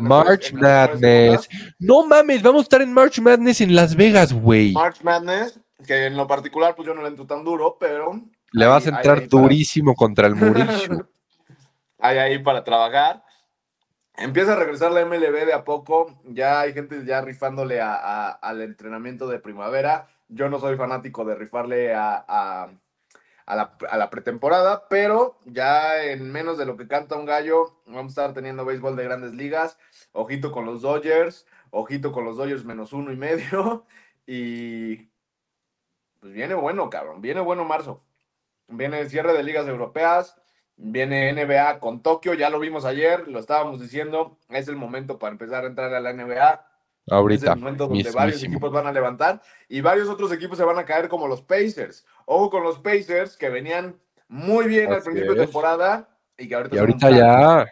March 0.00 0.52
mejores- 0.52 1.00
Madness. 1.00 1.48
No 1.78 2.04
mames, 2.04 2.42
vamos 2.42 2.62
a 2.62 2.64
estar 2.64 2.82
en 2.82 2.92
March 2.92 3.20
Madness 3.20 3.60
en 3.60 3.76
Las 3.76 3.94
Vegas, 3.94 4.32
güey. 4.32 4.72
March 4.72 5.00
Madness, 5.04 5.60
que 5.86 6.06
en 6.06 6.16
lo 6.16 6.26
particular 6.26 6.74
pues 6.74 6.88
yo 6.88 6.92
no 6.92 7.02
le 7.02 7.08
entro 7.08 7.24
tan 7.24 7.44
duro, 7.44 7.76
pero 7.78 8.20
Le 8.50 8.66
vas 8.66 8.84
a 8.84 8.90
ahí- 8.90 8.96
entrar 8.96 9.18
ahí 9.20 9.28
para- 9.28 9.42
durísimo 9.42 9.94
contra 9.94 10.26
el 10.26 10.34
Mauricio. 10.34 11.08
hay 12.02 12.18
ahí 12.18 12.38
para 12.40 12.64
trabajar. 12.64 13.24
Empieza 14.16 14.52
a 14.52 14.56
regresar 14.56 14.92
la 14.92 15.00
MLB 15.02 15.46
de 15.46 15.54
a 15.54 15.64
poco. 15.64 16.20
Ya 16.24 16.60
hay 16.60 16.74
gente 16.74 17.04
ya 17.06 17.22
rifándole 17.22 17.80
a- 17.80 18.30
al 18.30 18.60
entrenamiento 18.62 19.26
de 19.28 19.38
primavera. 19.40 20.08
Yo 20.28 20.48
no 20.50 20.58
soy 20.60 20.76
fanático 20.76 21.24
de 21.24 21.34
rifarle 21.36 21.94
a, 21.94 22.24
a- 22.28 22.70
a 23.46 23.56
la, 23.56 23.76
a 23.90 23.96
la 23.98 24.10
pretemporada, 24.10 24.88
pero 24.88 25.38
ya 25.46 26.02
en 26.04 26.30
menos 26.32 26.58
de 26.58 26.66
lo 26.66 26.76
que 26.76 26.88
canta 26.88 27.16
un 27.16 27.26
gallo, 27.26 27.82
vamos 27.86 28.06
a 28.18 28.22
estar 28.22 28.34
teniendo 28.34 28.64
béisbol 28.64 28.96
de 28.96 29.04
grandes 29.04 29.34
ligas. 29.34 29.78
Ojito 30.12 30.52
con 30.52 30.66
los 30.66 30.82
Dodgers, 30.82 31.46
ojito 31.70 32.12
con 32.12 32.24
los 32.24 32.36
Dodgers 32.36 32.64
menos 32.64 32.92
uno 32.92 33.12
y 33.12 33.16
medio. 33.16 33.86
Y 34.26 35.10
pues 36.20 36.32
viene 36.32 36.54
bueno, 36.54 36.88
cabrón. 36.90 37.20
Viene 37.20 37.40
bueno 37.40 37.64
marzo. 37.64 38.04
Viene 38.68 39.00
el 39.00 39.10
cierre 39.10 39.32
de 39.34 39.42
ligas 39.42 39.68
europeas. 39.68 40.41
Viene 40.84 41.32
NBA 41.32 41.78
con 41.78 42.02
Tokio, 42.02 42.34
ya 42.34 42.50
lo 42.50 42.58
vimos 42.58 42.84
ayer, 42.84 43.28
lo 43.28 43.38
estábamos 43.38 43.80
diciendo, 43.80 44.36
es 44.48 44.66
el 44.66 44.74
momento 44.74 45.16
para 45.16 45.30
empezar 45.30 45.62
a 45.62 45.68
entrar 45.68 45.94
a 45.94 46.00
la 46.00 46.12
NBA. 46.12 46.66
Es 47.06 47.12
Ahorita. 47.12 47.52
el 47.52 47.60
momento 47.60 47.86
donde 47.86 48.10
varios 48.10 48.42
equipos 48.42 48.72
van 48.72 48.88
a 48.88 48.92
levantar 48.92 49.40
y 49.68 49.80
varios 49.80 50.08
otros 50.08 50.32
equipos 50.32 50.58
se 50.58 50.64
van 50.64 50.78
a 50.78 50.84
caer 50.84 51.08
como 51.08 51.28
los 51.28 51.40
Pacers. 51.40 52.04
Ojo 52.26 52.50
con 52.50 52.64
los 52.64 52.78
Pacers 52.80 53.36
que 53.36 53.48
venían 53.48 53.96
muy 54.26 54.66
bien 54.66 54.92
al 54.92 55.02
principio 55.02 55.34
de 55.34 55.44
es. 55.44 55.46
temporada 55.50 56.08
y 56.36 56.48
que 56.48 56.54
ahorita, 56.56 57.10
Y 57.10 57.16
ya. 57.16 57.66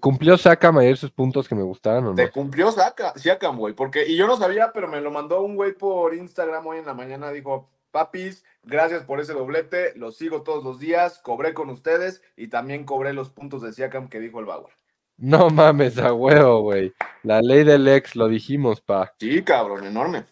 ¿Cumplió 0.00 0.36
Saka 0.38 0.70
ayer 0.78 0.96
sus 0.96 1.10
puntos 1.10 1.48
que 1.48 1.54
me 1.54 1.62
gustaron 1.62 2.04
o 2.04 2.08
no? 2.10 2.14
Te 2.14 2.30
cumplió 2.30 2.70
Siakam, 3.16 3.58
güey, 3.58 3.74
porque 3.74 4.06
y 4.06 4.16
yo 4.16 4.26
no 4.26 4.36
sabía, 4.36 4.72
pero 4.72 4.88
me 4.88 5.00
lo 5.00 5.10
mandó 5.10 5.42
un 5.42 5.54
güey 5.54 5.72
por 5.72 6.14
Instagram 6.14 6.66
hoy 6.66 6.78
en 6.78 6.86
la 6.86 6.94
mañana, 6.94 7.30
dijo, 7.30 7.68
papis, 7.90 8.44
gracias 8.66 9.04
por 9.04 9.20
ese 9.20 9.32
doblete, 9.32 9.94
lo 9.96 10.10
sigo 10.10 10.42
todos 10.42 10.62
los 10.62 10.78
días, 10.78 11.18
cobré 11.20 11.54
con 11.54 11.70
ustedes 11.70 12.20
y 12.36 12.48
también 12.48 12.84
cobré 12.84 13.14
los 13.14 13.30
puntos 13.30 13.62
de 13.62 13.72
Siakam 13.72 14.08
que 14.08 14.20
dijo 14.20 14.40
el 14.40 14.46
Bauer. 14.46 14.74
No 15.16 15.48
mames, 15.48 15.96
a 15.98 16.12
huevo, 16.12 16.60
güey. 16.60 16.92
La 17.22 17.40
ley 17.40 17.64
del 17.64 17.88
ex, 17.88 18.16
lo 18.16 18.28
dijimos, 18.28 18.82
pa. 18.82 19.14
Sí, 19.18 19.42
cabrón, 19.42 19.86
enorme. 19.86 20.26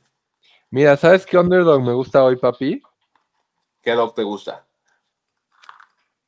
Mira, 0.68 0.96
¿sabes 0.96 1.24
qué 1.24 1.38
underdog 1.38 1.82
me 1.82 1.94
gusta 1.94 2.22
hoy, 2.22 2.36
papi? 2.36 2.82
¿Qué 3.80 3.92
dog 3.92 4.14
te 4.14 4.22
gusta? 4.22 4.66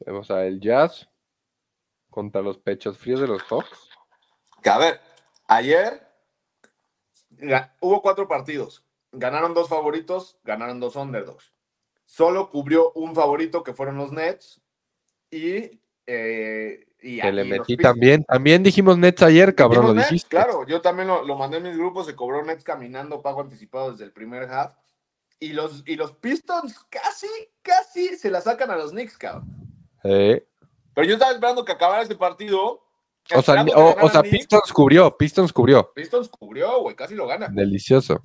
O 0.07 0.23
sea, 0.23 0.47
el 0.47 0.61
Jazz 0.61 1.09
contra 2.11 2.41
los 2.41 2.57
pechos 2.57 2.97
fríos 2.97 3.21
de 3.21 3.27
los 3.27 3.43
Hawks. 3.43 3.91
Que 4.63 4.71
a 4.71 4.79
ver, 4.79 5.01
ayer 5.49 6.07
hubo 7.81 8.01
cuatro 8.01 8.29
partidos. 8.29 8.85
Ganaron 9.13 9.53
dos 9.53 9.69
favoritos, 9.69 10.39
ganaron 10.45 10.81
dos 10.81 10.97
underdogs. 10.97 11.56
Solo 12.07 12.49
cubrió 12.49 12.93
un 12.93 13.15
favorito 13.15 13.65
que 13.65 13.75
fueron 13.75 13.99
los 13.99 14.13
Nets 14.13 14.63
y, 15.29 15.81
eh, 16.07 16.87
y 17.03 17.21
Que 17.21 17.33
le 17.33 17.45
metí 17.45 17.77
también. 17.77 18.25
También 18.25 18.63
dijimos 18.63 18.97
Nets 18.97 19.23
ayer, 19.23 19.55
cabrón, 19.57 19.83
Dijimos 19.83 19.89
lo 19.89 19.95
Nets, 19.97 20.11
dijiste. 20.11 20.29
Claro, 20.31 20.65
yo 20.67 20.81
también 20.81 21.09
lo, 21.09 21.25
lo 21.25 21.37
mandé 21.37 21.57
en 21.57 21.65
mis 21.65 21.77
grupos, 21.77 22.07
se 22.07 22.15
cobró 22.15 22.45
Nets 22.45 22.63
caminando, 22.63 23.21
pago 23.21 23.41
anticipado 23.41 23.91
desde 23.91 24.05
el 24.05 24.13
primer 24.13 24.45
half. 24.45 24.73
Y 25.41 25.49
los, 25.53 25.83
y 25.85 25.97
los 25.97 26.13
Pistons 26.13 26.79
casi, 26.89 27.27
casi 27.61 28.17
se 28.17 28.31
la 28.31 28.41
sacan 28.41 28.71
a 28.71 28.77
los 28.77 28.93
Knicks, 28.93 29.19
cabrón. 29.19 29.49
Eh, 30.05 30.47
Pero 30.95 31.07
yo 31.07 31.15
estaba 31.15 31.33
esperando 31.33 31.65
que 31.65 31.73
acabara 31.73 32.03
ese 32.03 32.15
partido. 32.15 32.83
O 33.35 33.43
sea, 33.43 33.65
o, 33.75 33.97
o. 34.01 34.23
Pistons 34.23 34.73
cubrió, 34.73 35.15
Pistons 35.19 35.53
cubrió. 35.53 35.93
Pistons 35.93 36.29
cubrió, 36.29 36.81
güey, 36.83 36.95
casi 36.95 37.17
lo 37.17 37.27
gana. 37.27 37.49
Delicioso. 37.51 38.23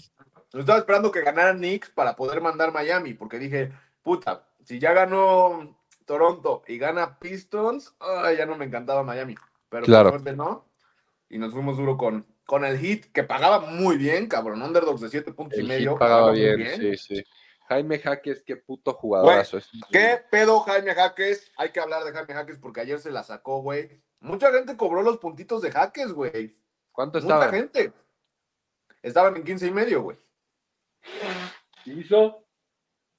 Yo 0.54 0.60
estaba 0.60 0.80
esperando 0.80 1.12
que 1.12 1.22
ganara 1.22 1.54
Knicks 1.54 1.90
para 1.92 2.16
poder 2.16 2.42
mandar 2.42 2.74
Miami, 2.74 3.14
porque 3.14 3.40
dije, 3.40 3.72
puta, 4.04 4.48
si 4.66 4.80
ya 4.80 4.94
ganó 4.94 5.78
Toronto 6.06 6.64
y 6.68 6.78
gana 6.78 7.18
Pistons, 7.20 7.96
ay, 8.00 8.38
ya 8.38 8.46
no 8.46 8.56
me 8.58 8.66
encantaba 8.66 9.04
Miami. 9.04 9.36
Pero 9.70 9.86
Claro. 9.86 10.10
por 10.12 10.20
suerte 10.20 10.36
no. 10.36 10.66
Y 11.30 11.38
nos 11.38 11.54
fuimos 11.54 11.78
duro 11.78 11.96
con, 11.98 12.26
con 12.46 12.66
el 12.66 12.78
hit, 12.78 13.06
que 13.14 13.24
pagaba 13.24 13.60
muy 13.62 13.96
bien, 13.98 14.28
cabrón. 14.28 14.62
Underdogs 14.62 15.00
de 15.02 15.10
7 15.10 15.32
puntos 15.32 15.58
y 15.58 15.64
medio. 15.64 15.98
Pagaba 15.98 16.32
muy 16.32 16.40
bien, 16.42 16.78
sí, 16.78 16.98
sí. 16.98 17.24
Jaime 17.70 18.00
Jaques, 18.00 18.44
qué 18.46 18.58
puto 18.58 18.92
jugadorazo. 18.94 19.58
es. 19.58 19.70
¿Qué 19.90 20.20
pedo 20.30 20.60
Jaime 20.60 20.94
Jaques? 20.94 21.50
Hay 21.56 21.70
que 21.72 21.80
hablar 21.80 22.04
de 22.04 22.12
Jaime 22.12 22.34
Jaques 22.34 22.58
porque 22.58 22.82
ayer 22.82 23.00
se 23.00 23.12
la 23.12 23.24
sacó, 23.24 23.62
güey. 23.62 24.02
Mucha 24.20 24.52
gente 24.52 24.76
cobró 24.76 25.02
los 25.02 25.20
puntitos 25.20 25.62
de 25.62 25.72
Jaques, 25.72 26.12
güey. 26.12 26.58
¿Cuánto 26.92 27.22
Mucha 27.22 27.36
estaba? 27.36 27.50
gente. 27.54 27.94
Estaban 29.02 29.38
en 29.38 29.46
15 29.46 29.68
y 29.68 29.72
medio, 29.72 30.02
güey. 30.02 30.18
¿Hizo? 31.86 32.46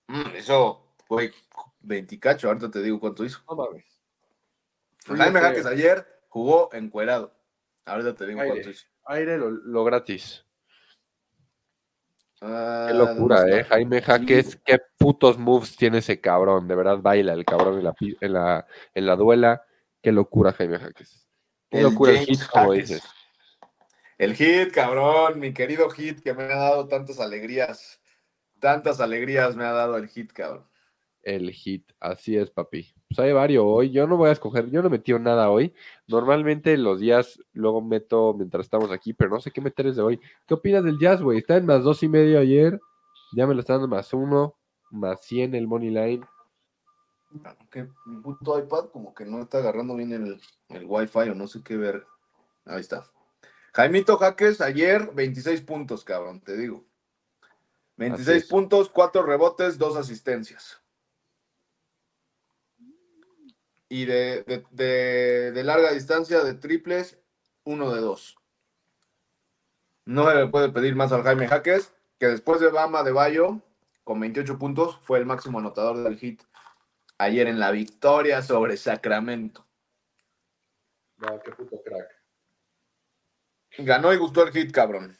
Mm, 0.09 0.37
eso, 0.37 0.95
güey, 1.09 1.33
20 1.81 2.19
cacho. 2.21 2.49
Ahorita 2.49 2.71
te 2.71 2.83
digo 2.83 3.01
cuánto 3.01 3.25
hizo. 3.25 3.41
No 3.49 3.57
mames. 3.57 3.85
Jaime 5.07 5.41
Jaques 5.41 5.67
ayer 5.67 6.07
jugó 6.29 6.71
encuerado. 6.73 7.35
Ahorita 7.85 8.15
te 8.15 8.27
digo 8.27 8.41
Aire. 8.41 8.55
cuánto 8.55 8.71
hizo. 8.71 8.87
Aire 9.07 9.39
lo, 9.39 9.51
lo 9.51 9.85
gratis. 9.85 10.45
Ah, 12.41 12.87
Qué 12.89 12.95
locura, 12.95 13.41
¿dónde 13.41 13.61
eh. 13.61 13.65
Jaime 13.65 14.03
Jaques, 14.03 14.59
qué 14.65 14.81
putos 14.99 15.39
moves 15.39 15.77
tiene 15.77 15.99
ese 15.99 16.21
cabrón. 16.21 16.67
De 16.67 16.75
verdad 16.75 16.99
baila 16.99 17.33
el 17.35 17.45
cabrón 17.45 17.79
en 17.79 17.85
la, 17.85 17.95
en 18.01 18.33
la, 18.33 18.67
en 18.95 19.07
la 19.07 19.17
duela. 19.17 19.65
Qué 20.01 20.11
locura, 20.11 20.53
Jaime 20.53 20.79
Jaques. 20.79 21.29
Qué 21.71 21.79
El 21.79 21.85
locura 21.85 22.13
el 22.13 22.19
James 22.19 22.41
hit, 22.43 22.51
como 22.51 22.73
dices. 22.73 23.03
El 24.23 24.37
hit, 24.37 24.71
cabrón, 24.73 25.41
mi 25.41 25.53
querido 25.53 25.91
hit 25.91 26.21
que 26.21 26.33
me 26.33 26.45
ha 26.45 26.57
dado 26.57 26.87
tantas 26.87 27.19
alegrías. 27.19 28.01
Tantas 28.61 29.01
alegrías 29.01 29.57
me 29.57 29.65
ha 29.65 29.73
dado 29.73 29.97
el 29.97 30.07
hit, 30.07 30.31
cabrón. 30.31 30.65
El 31.25 31.51
hit, 31.51 31.91
así 31.99 32.37
es, 32.37 32.49
papi. 32.49 32.95
Pues 33.09 33.19
hay 33.19 33.33
varios 33.33 33.65
hoy. 33.67 33.91
Yo 33.91 34.07
no 34.07 34.17
voy 34.17 34.29
a 34.29 34.33
escoger, 34.33 34.71
yo 34.71 34.81
no 34.81 34.91
metí 34.91 35.13
nada 35.15 35.51
hoy. 35.51 35.75
Normalmente 36.07 36.77
los 36.77 37.01
días 37.01 37.43
luego 37.53 37.83
meto 37.83 38.33
mientras 38.33 38.67
estamos 38.67 38.93
aquí, 38.93 39.13
pero 39.13 39.29
no 39.29 39.41
sé 39.41 39.51
qué 39.51 39.61
meter 39.61 39.87
desde 39.87 40.03
hoy. 40.03 40.21
¿Qué 40.47 40.55
opinas 40.55 40.85
del 40.85 41.01
jazz, 41.01 41.21
güey? 41.21 41.39
Está 41.39 41.57
en 41.57 41.67
más 41.67 41.83
dos 41.83 42.01
y 42.05 42.09
medio 42.09 42.39
ayer. 42.39 42.79
Ya 43.35 43.49
me 43.49 43.55
lo 43.55 43.61
está 43.61 43.73
dando 43.73 43.89
más 43.89 44.13
uno, 44.13 44.55
más 44.93 45.21
100 45.23 45.57
el 45.57 45.67
money 45.67 45.91
line. 45.91 46.25
Que 47.73 47.89
mi 48.07 48.23
puto 48.23 48.57
iPad 48.57 48.91
como 48.93 49.15
que 49.15 49.25
no 49.25 49.41
está 49.41 49.59
agarrando 49.59 49.97
bien 49.97 50.13
el, 50.13 50.41
el 50.69 50.85
Wi-Fi 50.87 51.31
o 51.31 51.35
no 51.35 51.49
sé 51.49 51.65
qué 51.65 51.77
ver. 51.77 52.07
Ahí 52.67 52.83
está. 52.83 53.05
Jaimito 53.73 54.19
Jaques 54.19 54.61
ayer 54.61 55.11
26 55.15 55.63
puntos, 55.63 56.05
cabrón, 56.05 56.41
te 56.41 56.57
digo. 56.57 56.85
26 57.97 58.43
es. 58.45 58.49
puntos, 58.49 58.89
4 58.89 59.23
rebotes, 59.23 59.79
2 59.79 59.97
asistencias. 59.97 60.81
Y 63.89 64.07
de, 64.07 64.43
de- 64.45 64.65
de- 64.71 65.53
de 65.53 65.65
larga 65.65 65.93
distancia, 65.93 66.43
de 66.43 66.55
triples, 66.55 67.19
uno 67.65 67.93
de 67.95 68.01
dos. 68.01 68.37
No 70.05 70.29
se 70.29 70.35
le 70.35 70.47
puede 70.49 70.71
pedir 70.71 70.97
más 70.97 71.13
al 71.13 71.23
Jaime 71.23 71.47
Jaques, 71.47 71.93
que 72.19 72.27
después 72.27 72.61
de 72.61 72.71
Bama 72.71 73.03
de 73.03 73.13
Bayo, 73.13 73.61
con 74.05 74.19
28 74.19 74.59
puntos, 74.59 74.99
fue 75.03 75.19
el 75.19 75.27
máximo 75.27 75.59
anotador 75.61 75.99
del 76.03 76.19
hit 76.19 76.43
ayer 77.19 77.47
en 77.47 77.61
la 77.61 77.71
victoria 77.71 78.43
sobre 78.43 78.77
Sacramento. 78.77 79.65
No, 81.19 81.39
qué 81.41 81.53
puto 81.53 81.81
crack. 81.85 82.12
Ganó 83.79 84.13
y 84.13 84.17
gustó 84.17 84.43
el 84.45 84.53
hit, 84.53 84.71
cabrón. 84.73 85.17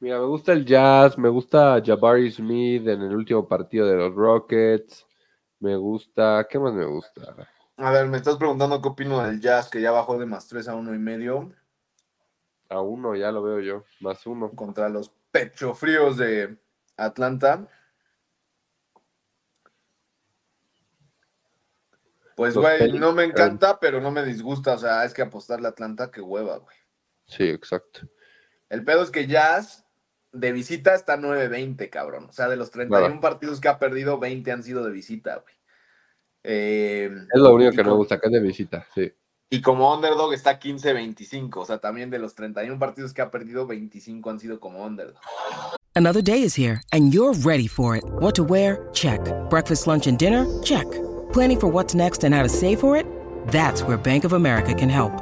Mira, 0.00 0.18
me 0.18 0.26
gusta 0.26 0.52
el 0.52 0.64
jazz, 0.64 1.16
me 1.16 1.28
gusta 1.28 1.82
Jabari 1.84 2.30
Smith 2.30 2.86
en 2.86 3.02
el 3.02 3.14
último 3.14 3.48
partido 3.48 3.86
de 3.86 3.96
los 3.96 4.14
Rockets. 4.14 5.06
Me 5.60 5.76
gusta, 5.76 6.46
¿qué 6.48 6.58
más 6.58 6.74
me 6.74 6.84
gusta? 6.84 7.34
A 7.76 7.90
ver, 7.90 8.06
me 8.06 8.18
estás 8.18 8.36
preguntando 8.36 8.80
qué 8.80 8.88
opino 8.88 9.22
del 9.24 9.40
Jazz, 9.40 9.68
que 9.68 9.80
ya 9.80 9.90
bajó 9.90 10.18
de 10.18 10.26
más 10.26 10.46
3 10.46 10.68
a 10.68 10.74
uno 10.74 10.94
y 10.94 10.98
medio 10.98 11.52
A 12.68 12.80
uno, 12.80 13.16
ya 13.16 13.32
lo 13.32 13.42
veo 13.42 13.60
yo, 13.60 13.84
más 14.00 14.26
uno. 14.26 14.50
contra 14.50 14.88
los 14.88 15.10
pechofríos 15.32 16.16
de 16.16 16.56
Atlanta. 16.96 17.66
Pues, 22.36 22.56
güey, 22.56 22.92
no 22.92 23.12
me 23.12 23.24
encanta, 23.24 23.78
pero 23.80 24.00
no 24.00 24.10
me 24.10 24.24
disgusta. 24.24 24.74
O 24.74 24.78
sea, 24.78 25.04
es 25.04 25.14
que 25.14 25.22
apostarle 25.22 25.66
a 25.66 25.70
Atlanta, 25.70 26.10
qué 26.10 26.20
hueva, 26.20 26.58
güey. 26.58 26.76
Sí, 27.26 27.44
exacto. 27.44 28.00
El 28.68 28.84
pedo 28.84 29.02
es 29.02 29.10
que 29.10 29.26
Jazz 29.26 29.84
de 30.32 30.52
visita 30.52 30.94
está 30.94 31.16
9-20, 31.16 31.88
cabrón. 31.90 32.26
O 32.28 32.32
sea, 32.32 32.48
de 32.48 32.56
los 32.56 32.70
31 32.70 33.06
Claro. 33.06 33.20
partidos 33.20 33.60
que 33.60 33.68
ha 33.68 33.78
perdido, 33.78 34.18
20 34.18 34.50
han 34.52 34.62
sido 34.62 34.84
de 34.84 34.90
visita, 34.92 35.36
güey. 35.36 35.54
Eh, 36.42 37.10
Es 37.32 37.40
lo 37.40 37.54
único 37.54 37.70
que 37.70 37.82
no 37.82 37.90
me 37.90 37.96
gusta, 37.96 38.18
que 38.18 38.26
es 38.26 38.32
de 38.32 38.40
visita, 38.40 38.86
sí. 38.94 39.12
Y 39.50 39.60
como 39.62 39.94
underdog 39.94 40.32
está 40.34 40.58
15-25. 40.58 41.60
O 41.60 41.64
sea, 41.64 41.78
también 41.78 42.10
de 42.10 42.18
los 42.18 42.34
31 42.34 42.78
partidos 42.78 43.14
que 43.14 43.22
ha 43.22 43.30
perdido, 43.30 43.66
25 43.66 44.30
han 44.30 44.40
sido 44.40 44.58
como 44.58 44.84
underdog. 44.84 45.20
Another 45.94 46.22
day 46.22 46.42
is 46.42 46.58
here, 46.58 46.80
and 46.90 47.12
you're 47.12 47.32
ready 47.44 47.68
for 47.68 47.96
it. 47.96 48.02
What 48.20 48.32
to 48.34 48.42
wear? 48.42 48.88
Check. 48.92 49.20
Breakfast, 49.48 49.86
lunch, 49.86 50.08
and 50.08 50.18
dinner? 50.18 50.44
Check. 50.62 50.86
Planning 51.32 51.60
for 51.60 51.68
what's 51.70 51.94
next 51.94 52.24
and 52.24 52.34
how 52.34 52.42
to 52.42 52.48
save 52.48 52.80
for 52.80 52.96
it? 52.96 53.06
That's 53.52 53.82
where 53.84 53.96
Bank 53.96 54.24
of 54.24 54.32
America 54.32 54.74
can 54.74 54.88
help. 54.88 55.12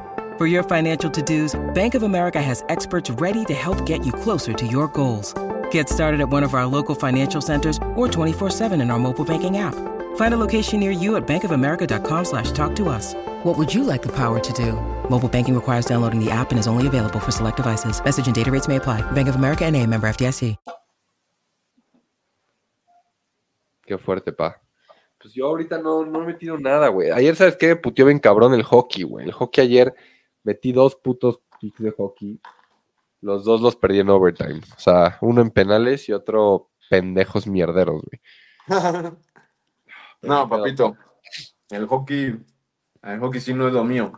For 0.43 0.49
your 0.49 0.65
financial 0.65 1.09
to 1.09 1.23
dos, 1.23 1.55
Bank 1.73 1.95
of 1.95 2.03
America 2.03 2.43
has 2.43 2.65
experts 2.69 3.11
ready 3.11 3.45
to 3.45 3.55
help 3.55 3.87
get 3.87 4.05
you 4.05 4.13
closer 4.13 4.53
to 4.53 4.67
your 4.67 4.89
goals. 4.89 5.33
Get 5.71 5.89
started 5.89 6.21
at 6.21 6.31
one 6.31 6.43
of 6.43 6.53
our 6.53 6.67
local 6.67 6.97
financial 6.97 7.41
centers 7.41 7.77
or 7.95 8.09
24-7 8.09 8.83
in 8.83 8.91
our 8.91 8.99
mobile 8.99 9.25
banking 9.25 9.59
app. 9.59 9.77
Find 10.17 10.35
a 10.35 10.37
location 10.37 10.81
near 10.81 10.91
you 10.91 11.15
at 11.15 11.29
bankofamerica.com 11.29 12.25
slash 12.25 12.51
talk 12.51 12.75
to 12.75 12.89
us. 12.89 13.15
What 13.45 13.57
would 13.57 13.73
you 13.73 13.85
like 13.85 14.03
the 14.03 14.11
power 14.17 14.41
to 14.41 14.53
do? 14.53 14.73
Mobile 15.09 15.29
banking 15.29 15.55
requires 15.55 15.87
downloading 15.87 16.19
the 16.19 16.33
app 16.33 16.51
and 16.51 16.59
is 16.59 16.67
only 16.67 16.89
available 16.89 17.21
for 17.21 17.31
select 17.31 17.59
devices. 17.59 18.03
Message 18.03 18.27
and 18.27 18.35
data 18.35 18.51
rates 18.51 18.67
may 18.67 18.75
apply. 18.75 19.01
Bank 19.13 19.29
of 19.29 19.37
America 19.37 19.65
and 19.65 19.77
a 19.77 19.87
member 19.87 20.09
FDIC. 20.09 20.57
Qué 23.87 23.97
fuerte, 23.97 24.33
pa. 24.33 24.61
Pues 25.19 25.35
yo 25.35 25.47
ahorita 25.47 25.79
no, 25.79 26.05
no 26.05 26.23
he 26.23 26.27
metido 26.27 26.59
nada, 26.59 26.89
güey. 26.89 27.13
Ayer, 27.13 27.37
¿sabes 27.37 27.57
qué? 27.57 27.69
Me 27.69 27.77
puteó 27.77 28.07
bien 28.07 28.19
cabrón 28.19 28.55
el 28.55 28.65
hockey, 28.65 29.05
güey. 29.05 29.27
El 29.27 29.31
hockey 29.31 29.63
ayer 29.63 29.95
metí 30.45 30.73
dos 30.73 30.97
putos 30.97 31.41
picks 31.61 31.81
de 31.81 31.91
hockey. 31.93 32.41
Los 33.21 33.45
dos 33.45 33.61
los 33.61 33.77
perdí 33.77 34.01
en 34.01 34.11
overtime. 34.11 34.61
O 34.77 34.81
sea, 34.81 35.19
uno 35.21 35.43
en 35.43 35.51
penales 35.51 36.09
y 36.09 36.13
otro 36.13 36.71
pendejos 36.91 37.47
mierderos, 37.47 38.03
güey. 38.03 38.21
no, 40.23 40.49
papito. 40.49 40.97
El 41.71 41.87
hockey, 41.87 42.45
el 43.03 43.21
hockey 43.21 43.41
sí 43.41 43.55
no 43.55 43.69
es 43.69 43.73
lo 43.73 43.85
mío. 43.85 44.13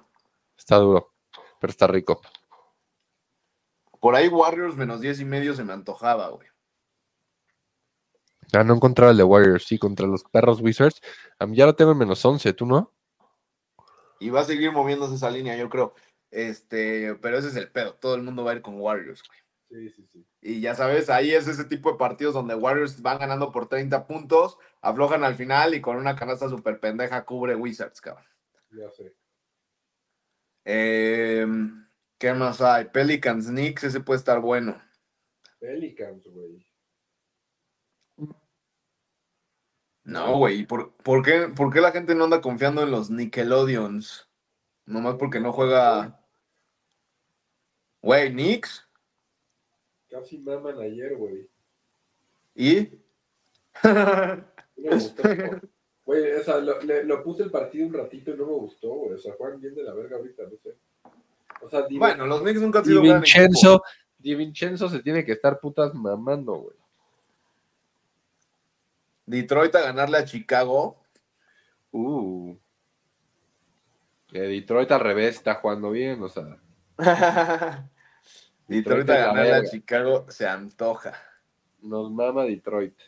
Está 0.56 0.76
duro, 0.76 1.14
pero 1.60 1.70
está 1.70 1.87
rico. 1.87 2.20
Por 4.00 4.14
ahí 4.14 4.28
Warriors 4.28 4.76
menos 4.76 5.00
10 5.00 5.20
y 5.20 5.24
medio 5.24 5.54
se 5.54 5.64
me 5.64 5.72
antojaba, 5.72 6.28
güey. 6.28 6.48
Ah, 8.52 8.62
no 8.62 8.74
encontraba 8.74 9.12
el 9.12 9.16
de 9.16 9.24
Warriors, 9.24 9.66
sí, 9.66 9.78
contra 9.78 10.06
los 10.06 10.24
perros 10.24 10.60
Wizards. 10.60 11.00
A 11.38 11.46
mí 11.46 11.56
ya 11.56 11.66
lo 11.66 11.74
tengo 11.74 11.92
en 11.92 11.98
menos 11.98 12.24
11, 12.24 12.52
¿tú 12.52 12.66
no? 12.66 12.92
Y 14.20 14.30
va 14.30 14.40
a 14.40 14.44
seguir 14.44 14.72
moviéndose 14.72 15.14
esa 15.14 15.30
línea, 15.30 15.56
yo 15.56 15.68
creo. 15.68 15.94
Este, 16.34 17.14
pero 17.22 17.38
ese 17.38 17.46
es 17.46 17.54
el 17.54 17.70
pedo. 17.70 17.94
Todo 17.94 18.16
el 18.16 18.22
mundo 18.22 18.42
va 18.42 18.50
a 18.50 18.54
ir 18.56 18.62
con 18.62 18.80
Warriors, 18.80 19.22
güey. 19.22 19.38
Sí, 19.68 19.88
sí, 19.90 20.08
sí. 20.12 20.26
Y 20.40 20.60
ya 20.60 20.74
sabes, 20.74 21.08
ahí 21.08 21.32
es 21.32 21.46
ese 21.46 21.64
tipo 21.64 21.92
de 21.92 21.96
partidos 21.96 22.34
donde 22.34 22.56
Warriors 22.56 23.00
van 23.00 23.20
ganando 23.20 23.52
por 23.52 23.68
30 23.68 24.06
puntos, 24.08 24.58
aflojan 24.82 25.22
al 25.22 25.36
final 25.36 25.74
y 25.74 25.80
con 25.80 25.96
una 25.96 26.16
canasta 26.16 26.48
super 26.48 26.80
pendeja 26.80 27.24
cubre 27.24 27.54
Wizards, 27.54 28.00
cabrón. 28.00 28.26
Ya 28.72 28.90
sé. 28.90 29.14
Eh, 30.64 31.46
¿Qué 32.18 32.34
más 32.34 32.60
hay? 32.60 32.86
Pelicans 32.86 33.46
Knicks, 33.46 33.84
ese 33.84 34.00
puede 34.00 34.18
estar 34.18 34.40
bueno. 34.40 34.82
Pelicans, 35.60 36.26
güey. 36.26 36.66
No, 40.02 40.36
güey, 40.36 40.66
¿por, 40.66 40.96
por 40.96 41.24
qué, 41.24 41.48
por 41.56 41.72
qué 41.72 41.80
la 41.80 41.92
gente 41.92 42.14
no 42.16 42.24
anda 42.24 42.40
confiando 42.40 42.82
en 42.82 42.90
los 42.90 43.08
Nickelodeons? 43.08 44.28
Nomás 44.84 45.14
porque 45.14 45.38
no 45.40 45.52
juega. 45.52 46.23
Güey, 48.04 48.30
Knicks. 48.32 48.86
Casi 50.10 50.38
maman 50.38 50.78
ayer, 50.78 51.16
güey. 51.16 51.48
¿Y? 52.54 52.90
Güey, 56.04 56.32
o 56.34 56.44
sea, 56.44 56.58
lo, 56.58 56.80
le- 56.82 57.04
lo 57.04 57.22
puse 57.24 57.44
el 57.44 57.50
partido 57.50 57.86
un 57.86 57.94
ratito 57.94 58.30
y 58.32 58.36
no 58.36 58.44
me 58.46 58.52
gustó, 58.52 58.88
güey. 58.90 59.14
O 59.14 59.18
sea, 59.18 59.32
juegan 59.38 59.58
bien 59.60 59.74
de 59.74 59.82
la 59.84 59.94
verga 59.94 60.16
ahorita, 60.16 60.42
no 60.44 60.56
sé. 60.62 60.74
O 61.62 61.68
sea, 61.70 61.82
Di, 61.86 61.96
Bueno, 61.98 62.26
los 62.26 62.42
Knicks 62.42 62.60
nunca 62.60 62.80
han 62.80 62.84
Di 62.84 62.90
sido 62.90 63.00
un 63.00 63.08
gran 63.08 63.22
equipo. 63.22 63.38
Vincenzo, 63.40 63.82
Di 64.18 64.34
Vincenzo 64.34 64.88
se 64.90 65.00
tiene 65.02 65.24
que 65.24 65.32
estar 65.32 65.58
putas 65.58 65.94
mamando, 65.94 66.54
güey. 66.56 66.76
Detroit 69.24 69.74
a 69.76 69.80
ganarle 69.80 70.18
a 70.18 70.24
Chicago. 70.26 70.98
Uh. 71.90 72.54
Que 74.28 74.40
Detroit 74.40 74.90
al 74.92 75.00
revés 75.00 75.36
está 75.36 75.54
jugando 75.54 75.90
bien, 75.90 76.22
o 76.22 76.28
sea. 76.28 76.58
Detroit 78.66 79.07
Detroit 79.07 79.11
a 79.11 79.27
ganarle 79.27 79.55
a. 79.55 79.64
Chicago 79.64 80.27
se 80.29 80.46
antoja. 80.46 81.14
Nos 81.83 82.11
mama 82.11 82.44
Detroit. 82.44 82.98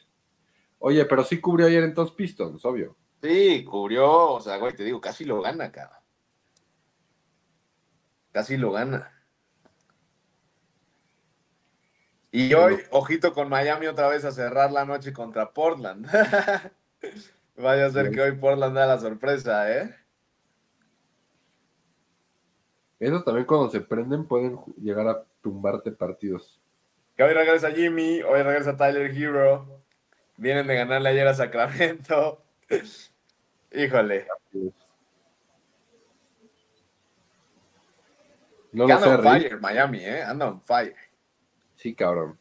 Oye, 0.78 1.04
pero 1.06 1.24
sí 1.24 1.40
cubrió 1.40 1.66
ayer 1.66 1.82
entonces 1.82 2.14
Pistons, 2.14 2.64
obvio. 2.64 2.96
Sí, 3.22 3.64
cubrió, 3.64 4.32
o 4.32 4.40
sea, 4.40 4.58
güey, 4.58 4.74
te 4.74 4.84
digo, 4.84 5.00
casi 5.00 5.24
lo 5.24 5.40
gana, 5.40 5.72
cabrón. 5.72 5.98
Casi 8.32 8.56
lo 8.56 8.72
gana. 8.72 9.12
Y 12.30 12.52
hoy, 12.52 12.76
ojito 12.90 13.32
con 13.32 13.48
Miami 13.48 13.86
otra 13.86 14.08
vez 14.08 14.24
a 14.26 14.32
cerrar 14.32 14.70
la 14.70 14.84
noche 14.84 15.14
contra 15.14 15.52
Portland. 15.52 16.06
Vaya 17.56 17.86
a 17.86 17.90
ser 17.90 18.10
que 18.10 18.20
hoy 18.20 18.32
Portland 18.32 18.76
da 18.76 18.86
la 18.86 18.98
sorpresa, 18.98 19.72
¿eh? 19.72 19.94
Esos 22.98 23.24
también 23.24 23.46
cuando 23.46 23.70
se 23.70 23.80
prenden 23.80 24.26
pueden 24.26 24.58
llegar 24.76 25.08
a 25.08 25.24
tumbarte 25.46 25.92
partidos. 25.92 26.60
Que 27.16 27.22
hoy 27.22 27.32
regresa 27.32 27.70
Jimmy, 27.70 28.20
hoy 28.20 28.42
regresa 28.42 28.76
Tyler 28.76 29.16
Hero. 29.16 29.80
Vienen 30.36 30.66
de 30.66 30.74
ganarle 30.74 31.10
ayer 31.10 31.28
a 31.28 31.34
Sacramento. 31.34 32.42
Híjole. 33.72 34.26
No 38.72 38.84
anda 38.84 39.08
on 39.08 39.18
Rick. 39.18 39.22
fire 39.22 39.60
Miami, 39.60 39.98
¿eh? 40.00 40.22
Anda 40.24 40.48
on 40.48 40.60
fire. 40.62 40.96
Sí, 41.76 41.94
cabrón. 41.94 42.36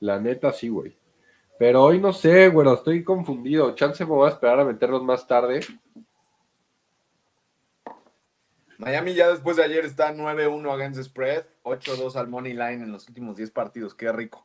La 0.00 0.18
neta, 0.18 0.52
sí, 0.52 0.68
güey. 0.68 0.98
Pero 1.56 1.84
hoy 1.84 2.00
no 2.00 2.12
sé, 2.12 2.48
güey, 2.48 2.68
estoy 2.74 3.04
confundido. 3.04 3.76
Chance 3.76 4.04
me 4.04 4.10
voy 4.10 4.28
a 4.28 4.32
esperar 4.32 4.58
a 4.58 4.64
meterlos 4.64 5.04
más 5.04 5.24
tarde. 5.24 5.60
Miami 8.82 9.14
ya 9.14 9.28
después 9.28 9.56
de 9.56 9.62
ayer 9.62 9.84
está 9.84 10.12
9-1 10.12 10.72
against 10.74 11.00
spread, 11.00 11.44
8-2 11.62 12.16
al 12.16 12.26
money 12.26 12.52
line 12.52 12.82
en 12.82 12.90
los 12.90 13.06
últimos 13.06 13.36
10 13.36 13.52
partidos, 13.52 13.94
qué 13.94 14.10
rico. 14.10 14.44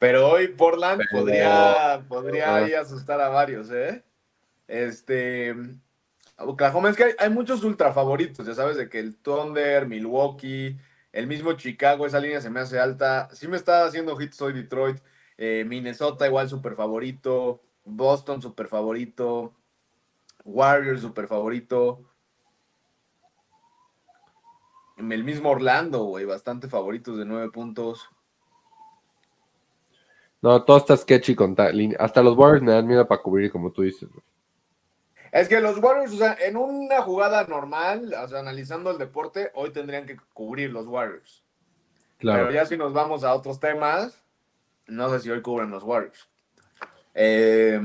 Pero 0.00 0.28
hoy 0.28 0.48
Portland 0.48 0.98
Pero- 0.98 1.20
podría, 1.22 2.04
podría 2.08 2.56
ahí 2.56 2.72
asustar 2.74 3.20
a 3.20 3.28
varios, 3.28 3.70
¿eh? 3.70 4.02
Este, 4.66 5.54
Oklahoma 6.36 6.90
es 6.90 6.96
que 6.96 7.04
hay, 7.04 7.12
hay 7.16 7.30
muchos 7.30 7.62
ultra 7.62 7.92
favoritos, 7.92 8.44
ya 8.44 8.54
sabes, 8.54 8.76
de 8.76 8.88
que 8.88 8.98
el 8.98 9.16
Thunder, 9.16 9.86
Milwaukee, 9.86 10.76
el 11.12 11.28
mismo 11.28 11.52
Chicago, 11.52 12.06
esa 12.06 12.18
línea 12.18 12.40
se 12.40 12.50
me 12.50 12.58
hace 12.58 12.80
alta. 12.80 13.28
Sí 13.32 13.46
me 13.46 13.56
está 13.56 13.84
haciendo 13.84 14.20
hits 14.20 14.42
hoy 14.42 14.52
Detroit, 14.52 14.98
eh, 15.38 15.64
Minnesota 15.64 16.26
igual 16.26 16.48
super 16.48 16.74
favorito, 16.74 17.62
Boston 17.84 18.42
super 18.42 18.66
favorito, 18.66 19.54
Warriors 20.44 21.02
super 21.02 21.28
favorito. 21.28 22.02
El 24.96 25.24
mismo 25.24 25.50
Orlando, 25.50 26.04
güey, 26.04 26.24
bastante 26.24 26.68
favoritos 26.68 27.18
de 27.18 27.24
nueve 27.24 27.50
puntos. 27.50 28.08
No, 30.40 30.62
todo 30.64 30.76
está 30.76 30.96
sketchy 30.96 31.34
con 31.34 31.54
ta- 31.54 31.70
línea. 31.70 31.96
Hasta 32.00 32.22
los 32.22 32.36
Warriors 32.36 32.62
me 32.62 32.72
dan 32.72 32.86
miedo 32.86 33.06
para 33.08 33.22
cubrir, 33.22 33.50
como 33.50 33.72
tú 33.72 33.82
dices. 33.82 34.08
güey. 34.10 34.22
Es 35.32 35.48
que 35.48 35.60
los 35.60 35.78
Warriors, 35.78 36.12
o 36.12 36.16
sea, 36.16 36.36
en 36.40 36.56
una 36.56 37.00
jugada 37.02 37.44
normal, 37.46 38.14
o 38.22 38.28
sea, 38.28 38.38
analizando 38.40 38.90
el 38.90 38.98
deporte, 38.98 39.50
hoy 39.54 39.70
tendrían 39.70 40.06
que 40.06 40.16
cubrir 40.32 40.70
los 40.70 40.86
Warriors. 40.86 41.42
Claro. 42.18 42.42
Pero 42.44 42.54
ya 42.54 42.66
si 42.66 42.76
nos 42.76 42.92
vamos 42.92 43.24
a 43.24 43.34
otros 43.34 43.58
temas, 43.58 44.22
no 44.86 45.08
sé 45.10 45.20
si 45.20 45.30
hoy 45.30 45.42
cubren 45.42 45.70
los 45.70 45.82
Warriors. 45.82 46.28
Eh, 47.14 47.80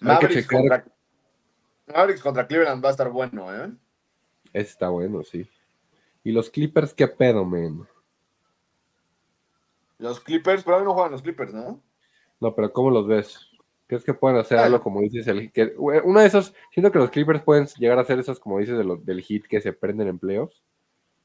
Mavericks, 0.00 0.46
contra, 0.48 0.84
Mavericks 1.86 2.22
contra 2.22 2.46
Cleveland 2.46 2.84
va 2.84 2.88
a 2.88 2.92
estar 2.92 3.08
bueno, 3.10 3.54
¿eh? 3.54 3.70
Ese 4.56 4.70
está 4.70 4.88
bueno, 4.88 5.22
sí. 5.22 5.46
¿Y 6.24 6.32
los 6.32 6.48
Clippers 6.48 6.94
qué 6.94 7.06
pedo, 7.06 7.44
men? 7.44 7.86
Los 9.98 10.20
Clippers, 10.20 10.64
pero 10.64 10.78
hoy 10.78 10.84
no 10.84 10.94
juegan 10.94 11.12
los 11.12 11.20
Clippers, 11.20 11.52
¿no? 11.52 11.82
No, 12.40 12.54
pero 12.54 12.72
¿cómo 12.72 12.90
los 12.90 13.06
ves? 13.06 13.38
¿Crees 13.86 14.02
que 14.02 14.14
pueden 14.14 14.38
hacer 14.38 14.56
algo 14.58 14.80
como 14.80 15.02
dices? 15.02 15.26
El, 15.26 15.52
que, 15.52 15.74
uno 15.76 16.20
de 16.20 16.26
esos, 16.26 16.54
siento 16.72 16.90
que 16.90 16.98
los 16.98 17.10
Clippers 17.10 17.42
pueden 17.42 17.66
llegar 17.78 17.98
a 17.98 18.00
hacer 18.00 18.18
esos, 18.18 18.40
como 18.40 18.58
dices, 18.58 18.78
de 18.78 18.84
lo- 18.84 18.96
del 18.96 19.20
hit 19.20 19.46
que 19.46 19.60
se 19.60 19.74
prenden 19.74 20.08
en 20.08 20.18
playoffs. 20.18 20.62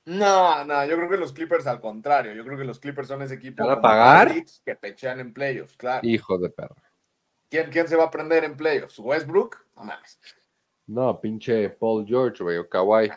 No, 0.06 0.66
no, 0.66 0.86
yo 0.86 0.98
creo 0.98 1.10
que 1.10 1.18
los 1.18 1.32
Clippers 1.32 1.68
al 1.68 1.80
contrario. 1.80 2.34
Yo 2.34 2.44
creo 2.44 2.58
que 2.58 2.66
los 2.66 2.80
Clippers 2.80 3.08
son 3.08 3.22
ese 3.22 3.36
equipo 3.36 3.64
¿Te 3.64 3.70
van 3.70 3.78
a 3.78 3.82
pagar? 3.82 4.36
Que 4.66 4.76
pechean 4.76 5.22
en 5.22 5.34
playoffs, 5.34 5.78
claro. 5.78 6.06
Hijos 6.06 6.42
de 6.42 6.50
perro. 6.50 6.76
¿Quién, 7.50 7.70
¿Quién 7.70 7.88
se 7.88 7.96
va 7.96 8.06
a 8.06 8.12
prender 8.12 8.44
en 8.44 8.58
playoffs? 8.58 9.00
¿Westbrook? 9.00 9.58
No 9.78 9.86
mames. 9.86 10.20
No, 10.92 11.22
pinche 11.22 11.70
Paul 11.70 12.06
George, 12.06 12.44
güey, 12.44 12.58
o 12.58 12.68
Kawhi. 12.68 13.10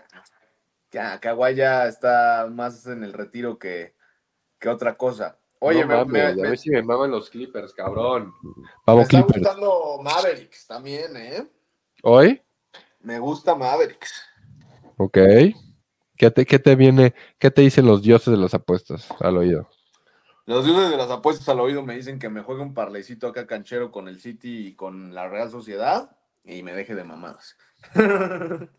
Ya, 0.93 1.19
Kawhi 1.19 1.57
ya 1.57 1.89
está 1.89 2.47
más 2.49 2.87
en 2.87 3.03
el 3.03 3.13
retiro 3.13 3.59
que, 3.59 3.97
que 4.61 4.69
otra 4.69 4.97
cosa. 4.97 5.37
Oye, 5.59 5.81
no 5.81 5.89
me, 5.89 5.95
mames, 5.97 6.13
me- 6.13 6.21
a 6.21 6.35
me- 6.35 6.43
ver 6.51 6.59
si 6.59 6.71
me 6.71 6.83
maman 6.85 7.11
los 7.11 7.29
Clippers, 7.31 7.73
cabrón. 7.73 8.33
me 8.43 8.63
Vamos, 8.87 9.03
está 9.05 9.17
Clippers. 9.23 9.39
gustando 9.43 9.99
Mavericks 10.03 10.67
también, 10.69 11.17
¿eh? 11.17 11.51
¿Hoy? 12.05 12.41
Me 13.01 13.19
gusta 13.19 13.57
Mavericks. 13.57 14.23
Ok. 14.97 15.19
¿Qué 16.17 16.31
te, 16.31 16.47
¿Qué 16.47 16.61
te 16.61 16.77
viene, 16.77 17.13
qué 17.41 17.51
te 17.51 17.63
dicen 17.63 17.87
los 17.87 18.03
dioses 18.03 18.31
de 18.33 18.39
las 18.39 18.55
apuestas 18.55 19.09
al 19.21 19.37
oído? 19.37 19.69
Los 20.47 20.65
dioses 20.65 20.91
de 20.91 20.97
las 20.97 21.11
apuestas 21.11 21.49
al 21.49 21.59
oído 21.59 21.83
me 21.83 21.97
dicen 21.97 22.21
que 22.21 22.29
me 22.29 22.43
juegue 22.43 22.63
un 22.63 22.73
parleycito 22.73 23.27
acá 23.27 23.49
canchero 23.49 23.91
con 23.91 24.07
el 24.07 24.21
City 24.21 24.69
y 24.69 24.75
con 24.77 25.13
la 25.13 25.29
Real 25.29 25.51
Sociedad 25.51 26.17
y 26.45 26.63
me 26.63 26.75
deje 26.75 26.95
de 26.95 27.05
mamadas. 27.05 27.57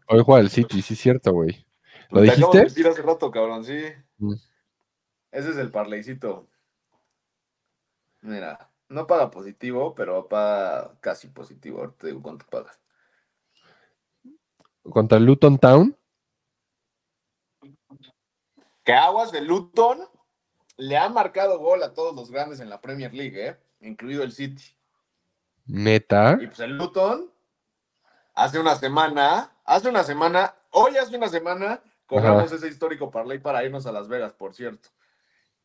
Hoy 0.08 0.21
juega 0.23 0.41
el 0.41 0.49
City, 0.49 0.82
sí 0.82 0.93
es 0.93 0.99
cierto, 0.99 1.32
güey. 1.34 1.65
¿Lo 2.10 2.21
Te 2.21 2.32
acabo 2.32 2.54
de 2.54 2.60
dijiste? 2.60 2.82
decir 2.82 2.88
hace 2.88 3.01
rato, 3.01 3.32
cabrón, 3.32 3.65
sí. 3.65 3.82
Mm. 4.17 4.34
Ese 5.32 5.49
es 5.49 5.58
el 5.58 5.71
parleycito. 5.71 6.47
Mira, 8.21 8.71
no 8.89 9.06
paga 9.08 9.30
positivo, 9.32 9.93
pero 9.95 10.28
paga 10.28 10.97
casi 11.01 11.28
positivo. 11.28 11.80
Ahorita 11.80 11.97
te 11.97 12.08
digo 12.08 12.21
cuánto 12.21 12.45
paga. 12.45 12.71
Contra 14.84 15.17
el 15.17 15.25
Luton 15.25 15.58
Town. 15.58 15.97
Que 18.84 18.93
Aguas 18.93 19.32
de 19.32 19.41
Luton 19.41 19.99
le 20.78 20.97
ha 20.97 21.10
marcado 21.10 21.58
gol 21.58 21.82
a 21.82 21.93
todos 21.93 22.15
los 22.15 22.30
grandes 22.30 22.60
en 22.60 22.69
la 22.69 22.82
Premier 22.82 23.13
League, 23.13 23.47
¿eh? 23.47 23.58
incluido 23.82 24.23
el 24.23 24.32
City. 24.32 24.63
Neta. 25.65 26.38
Y 26.39 26.47
pues 26.47 26.60
el 26.60 26.78
Luton, 26.78 27.32
hace 28.35 28.59
una 28.59 28.75
semana, 28.75 29.51
hace 29.65 29.89
una 29.89 30.03
semana, 30.03 30.55
hoy 30.69 30.97
hace 30.97 31.17
una 31.17 31.29
semana, 31.29 31.81
cobramos 32.05 32.51
ese 32.51 32.67
histórico 32.67 33.09
parlay 33.09 33.39
para 33.39 33.63
irnos 33.63 33.85
a 33.85 33.91
Las 33.91 34.07
Vegas, 34.07 34.33
por 34.33 34.53
cierto. 34.53 34.89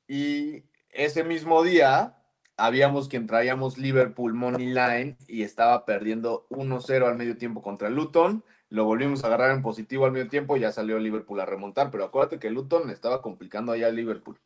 Y 0.07 0.65
ese 0.89 1.25
mismo 1.25 1.63
día, 1.63 2.17
habíamos 2.57 3.09
quien 3.09 3.27
traíamos 3.27 3.79
Liverpool 3.79 4.35
Money 4.35 4.67
Line 4.67 5.17
y 5.27 5.43
estaba 5.43 5.85
perdiendo 5.85 6.47
1-0 6.51 7.07
al 7.07 7.17
medio 7.17 7.37
tiempo 7.37 7.63
contra 7.63 7.91
Luton. 7.91 8.45
Lo 8.69 8.85
volvimos 8.85 9.25
a 9.25 9.27
agarrar 9.27 9.51
en 9.51 9.63
positivo 9.63 10.07
al 10.07 10.13
medio 10.13 10.29
tiempo 10.29 10.57
y 10.57 10.61
ya 10.61 10.71
salió 10.71 10.99
Liverpool 10.99 11.41
a 11.41 11.47
remontar. 11.47 11.91
Pero 11.91 12.05
acuérdate 12.05 12.39
que 12.39 12.51
Luton 12.51 12.91
estaba 12.91 13.21
complicando 13.21 13.73
allá 13.73 13.89
al 13.89 13.97
Liverpool. 13.97 14.39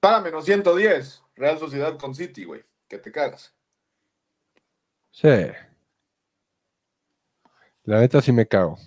Para 0.00 0.20
menos 0.20 0.44
110. 0.44 1.22
Real 1.36 1.58
Sociedad 1.58 1.96
con 1.96 2.14
City, 2.14 2.44
güey. 2.44 2.62
Que 2.88 2.98
te 2.98 3.10
cagas. 3.10 3.54
Sí. 5.12 5.28
La 7.84 8.00
neta 8.00 8.20
sí 8.20 8.32
me 8.32 8.46
cago. 8.46 8.78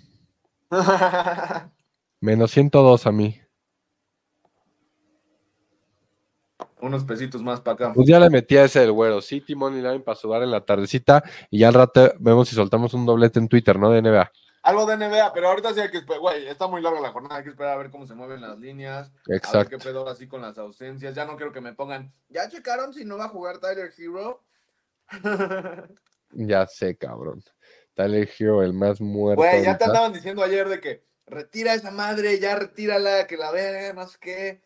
Menos 2.20 2.50
102 2.50 3.06
a 3.06 3.12
mí. 3.12 3.40
Unos 6.80 7.04
pesitos 7.04 7.42
más 7.42 7.60
para 7.60 7.74
acá. 7.74 7.92
Pues 7.94 8.06
ya 8.06 8.18
le 8.18 8.28
metí 8.28 8.56
a 8.56 8.64
ese 8.64 8.80
del 8.80 8.92
güero. 8.92 9.20
City 9.22 9.54
Money 9.54 9.80
Line 9.80 10.00
para 10.00 10.16
sudar 10.16 10.42
en 10.42 10.50
la 10.50 10.64
tardecita. 10.64 11.22
Y 11.50 11.60
ya 11.60 11.68
al 11.68 11.74
rato 11.74 12.12
vemos 12.18 12.48
si 12.48 12.54
soltamos 12.54 12.92
un 12.94 13.06
doblete 13.06 13.38
en 13.38 13.48
Twitter, 13.48 13.78
¿no? 13.78 13.90
De 13.90 14.02
NBA. 14.02 14.30
Algo 14.62 14.84
de 14.84 14.96
NBA, 14.96 15.32
pero 15.32 15.48
ahorita 15.48 15.72
sí 15.72 15.80
hay 15.80 15.90
que 15.90 15.98
esperar. 15.98 16.20
Güey, 16.20 16.48
está 16.48 16.66
muy 16.66 16.82
larga 16.82 17.00
la 17.00 17.12
jornada. 17.12 17.36
Hay 17.36 17.44
que 17.44 17.50
esperar 17.50 17.74
a 17.74 17.76
ver 17.76 17.90
cómo 17.90 18.06
se 18.06 18.14
mueven 18.14 18.40
las 18.40 18.58
líneas. 18.58 19.08
A 19.08 19.12
ver 19.26 19.36
Exacto. 19.36 19.70
qué 19.70 19.78
pedo 19.78 20.08
así 20.08 20.26
con 20.26 20.42
las 20.42 20.58
ausencias. 20.58 21.14
Ya 21.14 21.24
no 21.24 21.36
quiero 21.36 21.52
que 21.52 21.60
me 21.60 21.72
pongan. 21.72 22.12
¿Ya 22.28 22.48
checaron 22.48 22.92
si 22.92 23.04
no 23.04 23.16
va 23.16 23.26
a 23.26 23.28
jugar 23.28 23.58
Tyler 23.58 23.92
Hero? 23.96 24.42
Ya 26.32 26.66
sé, 26.66 26.96
cabrón. 26.96 27.42
Tyler 27.94 28.28
Hero, 28.38 28.62
el 28.62 28.72
más 28.72 29.00
muerto. 29.00 29.42
Güey, 29.42 29.64
ya 29.64 29.78
te 29.78 29.84
andaban 29.84 30.12
diciendo 30.12 30.42
ayer 30.42 30.68
de 30.68 30.80
que 30.80 31.04
retira 31.26 31.74
esa 31.74 31.90
madre, 31.90 32.38
ya 32.38 32.56
retírala, 32.56 33.26
que 33.26 33.36
la 33.36 33.50
vean, 33.50 33.96
no 33.96 34.06
sé 34.06 34.18
qué. 34.20 34.60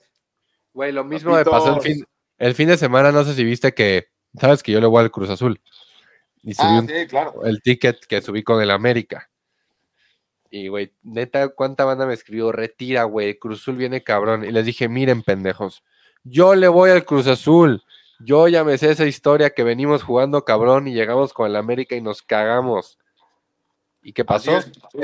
Güey, 0.72 0.92
lo 0.92 1.04
mismo 1.04 1.34
me 1.34 1.44
pasó 1.44 1.76
el 1.76 1.80
fin, 1.82 2.04
el 2.38 2.54
fin 2.54 2.68
de 2.68 2.76
semana, 2.76 3.12
no 3.12 3.24
sé 3.24 3.34
si 3.34 3.44
viste 3.44 3.72
que, 3.72 4.08
sabes 4.38 4.62
que 4.62 4.72
yo 4.72 4.80
le 4.80 4.86
voy 4.86 5.02
al 5.02 5.10
Cruz 5.10 5.30
Azul. 5.30 5.60
Y 6.42 6.54
subí 6.54 6.66
Ah, 6.68 6.80
un- 6.80 6.88
sí, 6.88 7.06
claro. 7.06 7.44
el 7.44 7.60
ticket 7.62 8.00
que 8.06 8.20
subí 8.22 8.42
con 8.42 8.62
el 8.62 8.70
América. 8.70 9.30
Y, 10.50 10.68
güey, 10.68 10.92
neta, 11.02 11.48
¿cuánta 11.50 11.84
banda 11.84 12.06
me 12.06 12.14
escribió? 12.14 12.50
Retira, 12.50 13.04
güey, 13.04 13.38
Cruz 13.38 13.60
Azul 13.60 13.76
viene 13.76 14.02
cabrón. 14.02 14.44
Y 14.44 14.50
les 14.50 14.64
dije, 14.66 14.88
miren, 14.88 15.22
pendejos, 15.22 15.84
yo 16.24 16.54
le 16.56 16.66
voy 16.66 16.90
al 16.90 17.04
Cruz 17.04 17.26
Azul. 17.28 17.84
Yo 18.22 18.48
ya 18.48 18.64
me 18.64 18.76
sé 18.78 18.90
esa 18.90 19.06
historia 19.06 19.50
que 19.50 19.64
venimos 19.64 20.02
jugando 20.02 20.44
cabrón 20.44 20.88
y 20.88 20.94
llegamos 20.94 21.32
con 21.32 21.46
el 21.46 21.56
América 21.56 21.94
y 21.96 22.00
nos 22.00 22.22
cagamos. 22.22 22.98
¿Y 24.02 24.12
qué 24.12 24.24
pasó? 24.24 24.56
es. 24.58 24.64
Sí. 24.64 25.00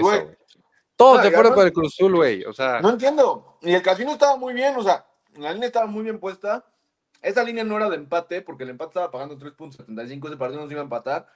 Todos 0.96 1.22
se 1.22 1.30
fueron 1.30 1.54
por 1.54 1.66
el 1.66 1.72
Cruz 1.72 1.94
Azul, 1.94 2.16
güey. 2.16 2.44
O 2.44 2.52
sea, 2.52 2.80
No 2.80 2.90
entiendo. 2.90 3.58
Y 3.60 3.74
el 3.74 3.82
casino 3.82 4.12
estaba 4.12 4.36
muy 4.36 4.54
bien, 4.54 4.74
o 4.76 4.82
sea, 4.82 5.06
la 5.36 5.52
línea 5.52 5.66
estaba 5.66 5.86
muy 5.86 6.02
bien 6.02 6.18
puesta. 6.18 6.64
Esa 7.22 7.42
línea 7.42 7.64
no 7.64 7.76
era 7.76 7.90
de 7.90 7.96
empate, 7.96 8.42
porque 8.42 8.64
el 8.64 8.70
empate 8.70 8.90
estaba 8.90 9.10
pagando 9.10 9.38
3.75, 9.38 10.26
ese 10.26 10.36
partido 10.36 10.60
no 10.60 10.66
se 10.66 10.72
iba 10.72 10.80
a 10.80 10.84
empatar. 10.84 11.26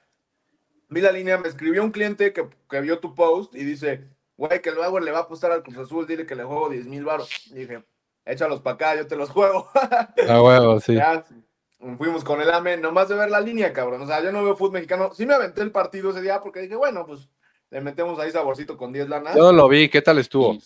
Vi 0.89 1.01
la 1.01 1.11
línea, 1.11 1.37
me 1.37 1.47
escribió 1.47 1.83
un 1.83 1.91
cliente 1.91 2.33
que, 2.33 2.47
que 2.69 2.81
vio 2.81 2.99
tu 2.99 3.15
post 3.15 3.55
y 3.55 3.63
dice, 3.63 4.07
güey, 4.37 4.61
que 4.61 4.69
el 4.69 4.75
Bauer 4.75 5.03
le 5.03 5.11
va 5.11 5.19
a 5.19 5.21
apostar 5.23 5.51
al 5.51 5.63
Cruz 5.63 5.77
Azul, 5.77 6.07
dile 6.07 6.25
que 6.25 6.35
le 6.35 6.43
juego 6.43 6.69
10 6.69 6.85
mil 6.85 7.03
baros. 7.03 7.29
Y 7.47 7.55
dije, 7.55 7.83
échalos 8.25 8.61
para 8.61 8.73
acá, 8.75 8.95
yo 8.95 9.07
te 9.07 9.15
los 9.15 9.29
juego. 9.29 9.69
a 9.73 10.41
huevo, 10.41 10.79
sí. 10.79 10.93
Ya, 10.95 11.25
fuimos 11.97 12.23
con 12.23 12.41
el 12.41 12.51
AME, 12.51 12.77
nomás 12.77 13.09
de 13.09 13.15
ver 13.15 13.29
la 13.29 13.41
línea, 13.41 13.73
cabrón. 13.73 14.01
O 14.01 14.07
sea, 14.07 14.23
yo 14.23 14.31
no 14.31 14.43
veo 14.43 14.55
fútbol 14.55 14.73
mexicano. 14.73 15.13
Sí 15.13 15.25
me 15.25 15.33
aventé 15.33 15.61
el 15.61 15.71
partido 15.71 16.11
ese 16.11 16.21
día 16.21 16.41
porque 16.41 16.61
dije, 16.61 16.75
bueno, 16.75 17.05
pues 17.05 17.27
le 17.69 17.81
metemos 17.81 18.19
ahí 18.19 18.31
saborcito 18.31 18.77
con 18.77 18.93
10 18.93 19.09
lanas. 19.09 19.35
Yo 19.35 19.51
lo 19.51 19.67
vi, 19.67 19.89
¿qué 19.89 20.01
tal 20.01 20.19
estuvo? 20.19 20.57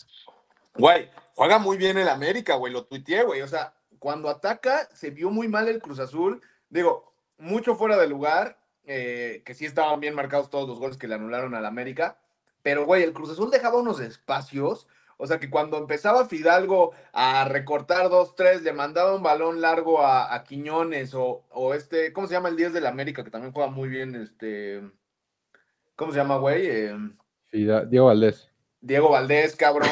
Güey, 0.75 1.10
juega 1.36 1.58
muy 1.58 1.78
bien 1.78 1.97
el 1.97 2.10
América, 2.10 2.56
güey, 2.56 2.73
lo 2.73 2.86
tuiteé, 2.86 3.23
güey. 3.23 3.41
O 3.41 3.47
sea, 3.47 3.73
cuando 3.99 4.30
ataca, 4.30 4.89
se 4.93 5.12
vio 5.12 5.30
muy 5.30 5.47
mal 5.47 5.67
el 5.67 5.82
Cruz 5.82 5.99
Azul. 5.99 6.41
Digo, 6.69 7.13
mucho 7.38 7.75
fuera 7.75 7.97
de 7.97 8.08
lugar, 8.08 8.60
eh, 8.86 9.41
que 9.45 9.54
sí 9.54 9.65
estaban 9.65 9.99
bien 9.99 10.15
marcados 10.15 10.49
todos 10.49 10.67
los 10.67 10.80
goles 10.80 10.97
que 10.97 11.08
le 11.08 11.15
anularon 11.15 11.56
al 11.56 11.65
América. 11.65 12.19
Pero, 12.62 12.86
güey, 12.86 13.04
el 13.04 13.13
Cruz 13.13 13.30
Azul 13.30 13.51
dejaba 13.51 13.78
unos 13.78 13.99
espacios. 13.99 14.88
O 15.17 15.28
sea, 15.28 15.39
que 15.39 15.49
cuando 15.49 15.78
empezaba 15.78 16.25
Fidalgo 16.28 16.93
a 17.13 17.45
recortar 17.45 18.10
dos, 18.10 18.36
tres, 18.36 18.62
le 18.63 18.73
mandaba 18.73 19.15
un 19.15 19.23
balón 19.23 19.62
largo 19.62 20.01
a, 20.01 20.34
a 20.34 20.43
Quiñones 20.43 21.13
o, 21.13 21.45
o 21.51 21.73
este, 21.73 22.12
¿cómo 22.12 22.28
se 22.28 22.34
llama 22.34 22.49
el 22.49 22.58
10 22.58 22.73
del 22.73 22.86
América? 22.86 23.23
Que 23.23 23.32
también 23.32 23.54
juega 23.54 23.69
muy 23.69 23.88
bien, 23.88 24.15
este, 24.15 24.82
¿cómo 25.95 26.12
se 26.12 26.17
llama, 26.17 26.38
güey? 26.38 26.65
Eh, 26.67 26.95
Fida- 27.47 27.86
Diego 27.86 28.08
Valdés. 28.08 28.49
Diego 28.82 29.10
Valdés, 29.10 29.56
cabrón. 29.56 29.89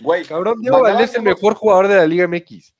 Güey, 0.00 0.24
Cabrón, 0.24 0.60
Diego 0.60 0.80
Valdés 0.82 1.10
es 1.10 1.16
el 1.16 1.22
mejor 1.22 1.54
jugador 1.54 1.88
de 1.88 1.96
la 1.96 2.06
Liga 2.06 2.28
MX. 2.28 2.74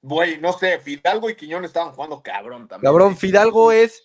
Güey, 0.00 0.40
no 0.40 0.52
sé, 0.54 0.80
Fidalgo 0.80 1.30
y 1.30 1.36
Quiñón 1.36 1.64
estaban 1.64 1.92
jugando 1.92 2.20
cabrón 2.22 2.66
también. 2.66 2.90
Cabrón. 2.90 3.16
Fidalgo 3.16 3.70
es 3.70 4.02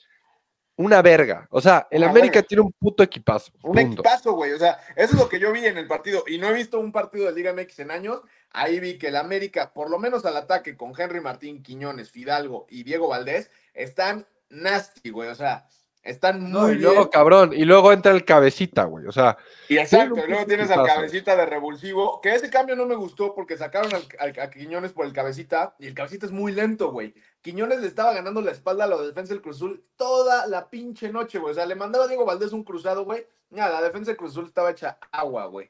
una 0.78 1.02
verga. 1.02 1.48
O 1.50 1.60
sea, 1.60 1.88
el 1.92 2.04
Una 2.04 2.12
América 2.12 2.36
verga. 2.36 2.48
tiene 2.48 2.62
un 2.62 2.72
puto 2.72 3.04
equipazo. 3.04 3.52
Un 3.64 3.74
punto. 3.74 4.02
equipazo, 4.02 4.34
güey. 4.34 4.54
O 4.54 4.60
sea, 4.60 4.80
eso 4.96 5.14
es 5.14 5.20
lo 5.20 5.28
que 5.28 5.40
yo 5.40 5.52
vi 5.52 5.66
en 5.66 5.78
el 5.78 5.88
partido. 5.88 6.24
Y 6.28 6.38
no 6.38 6.48
he 6.48 6.54
visto 6.54 6.80
un 6.80 6.92
partido 6.92 7.26
de 7.26 7.34
Liga 7.34 7.52
MX 7.54 7.80
en 7.80 7.92
años. 7.92 8.22
Ahí 8.52 8.80
vi 8.80 8.98
que 8.98 9.08
el 9.08 9.16
América, 9.16 9.74
por 9.74 9.90
lo 9.90 10.00
menos 10.00 10.24
al 10.26 10.38
ataque 10.38 10.78
con 10.78 10.94
Henry 10.98 11.20
Martín, 11.20 11.62
Quiñones, 11.64 12.12
Fidalgo 12.12 12.68
y 12.70 12.84
Diego 12.84 13.08
Valdés, 13.10 13.50
están 13.74 14.28
nasty, 14.50 15.10
güey. 15.10 15.30
O 15.30 15.36
sea, 15.36 15.68
están 16.04 16.52
No, 16.52 16.62
muy 16.62 16.72
y 16.72 16.76
bien. 16.78 16.84
luego, 16.84 17.10
cabrón, 17.10 17.52
y 17.54 17.66
luego 17.66 17.92
entra 17.92 18.12
el 18.14 18.24
cabecita, 18.24 18.86
güey. 18.86 19.06
O 19.08 19.12
sea, 19.12 19.38
Y 19.68 19.78
exacto, 19.78 20.16
y 20.26 20.28
luego 20.30 20.46
tienes 20.46 20.72
al 20.72 20.86
cabecita 20.86 21.36
de 21.36 21.46
revulsivo, 21.46 22.22
que 22.22 22.34
ese 22.34 22.50
cambio 22.50 22.76
no 22.76 22.86
me 22.86 22.96
gustó 22.96 23.36
porque 23.36 23.58
sacaron 23.58 23.94
al, 23.94 24.04
al- 24.20 24.40
a 24.40 24.50
Quiñones 24.50 24.94
por 24.94 25.06
el 25.06 25.14
cabecita, 25.14 25.76
y 25.80 25.88
el 25.88 25.94
cabecita 25.94 26.26
es 26.26 26.32
muy 26.32 26.52
lento, 26.54 26.92
güey. 26.92 27.14
Quiñones 27.42 27.82
le 27.82 27.88
estaba 27.88 28.14
ganando 28.14 28.42
la 28.42 28.52
espalda 28.52 28.86
a 28.86 28.88
la 28.88 28.98
defensa 28.98 29.34
del 29.34 29.42
Cruz 29.42 29.58
Azul 29.58 29.84
toda 29.98 30.48
la 30.48 30.70
pinche 30.70 31.12
noche, 31.12 31.40
güey. 31.40 31.52
O 31.52 31.56
sea, 31.56 31.66
le 31.66 31.76
mandaba 31.76 32.06
a 32.06 32.08
Diego 32.08 32.26
Valdés 32.26 32.54
un 32.54 32.64
cruzado, 32.64 33.04
güey. 33.06 33.26
Nada, 33.50 33.80
la 33.80 33.88
defensa 33.88 34.12
del 34.12 34.18
Cruz 34.18 34.32
Azul 34.32 34.46
estaba 34.46 34.72
hecha 34.72 34.98
agua, 35.12 35.46
güey. 35.48 35.70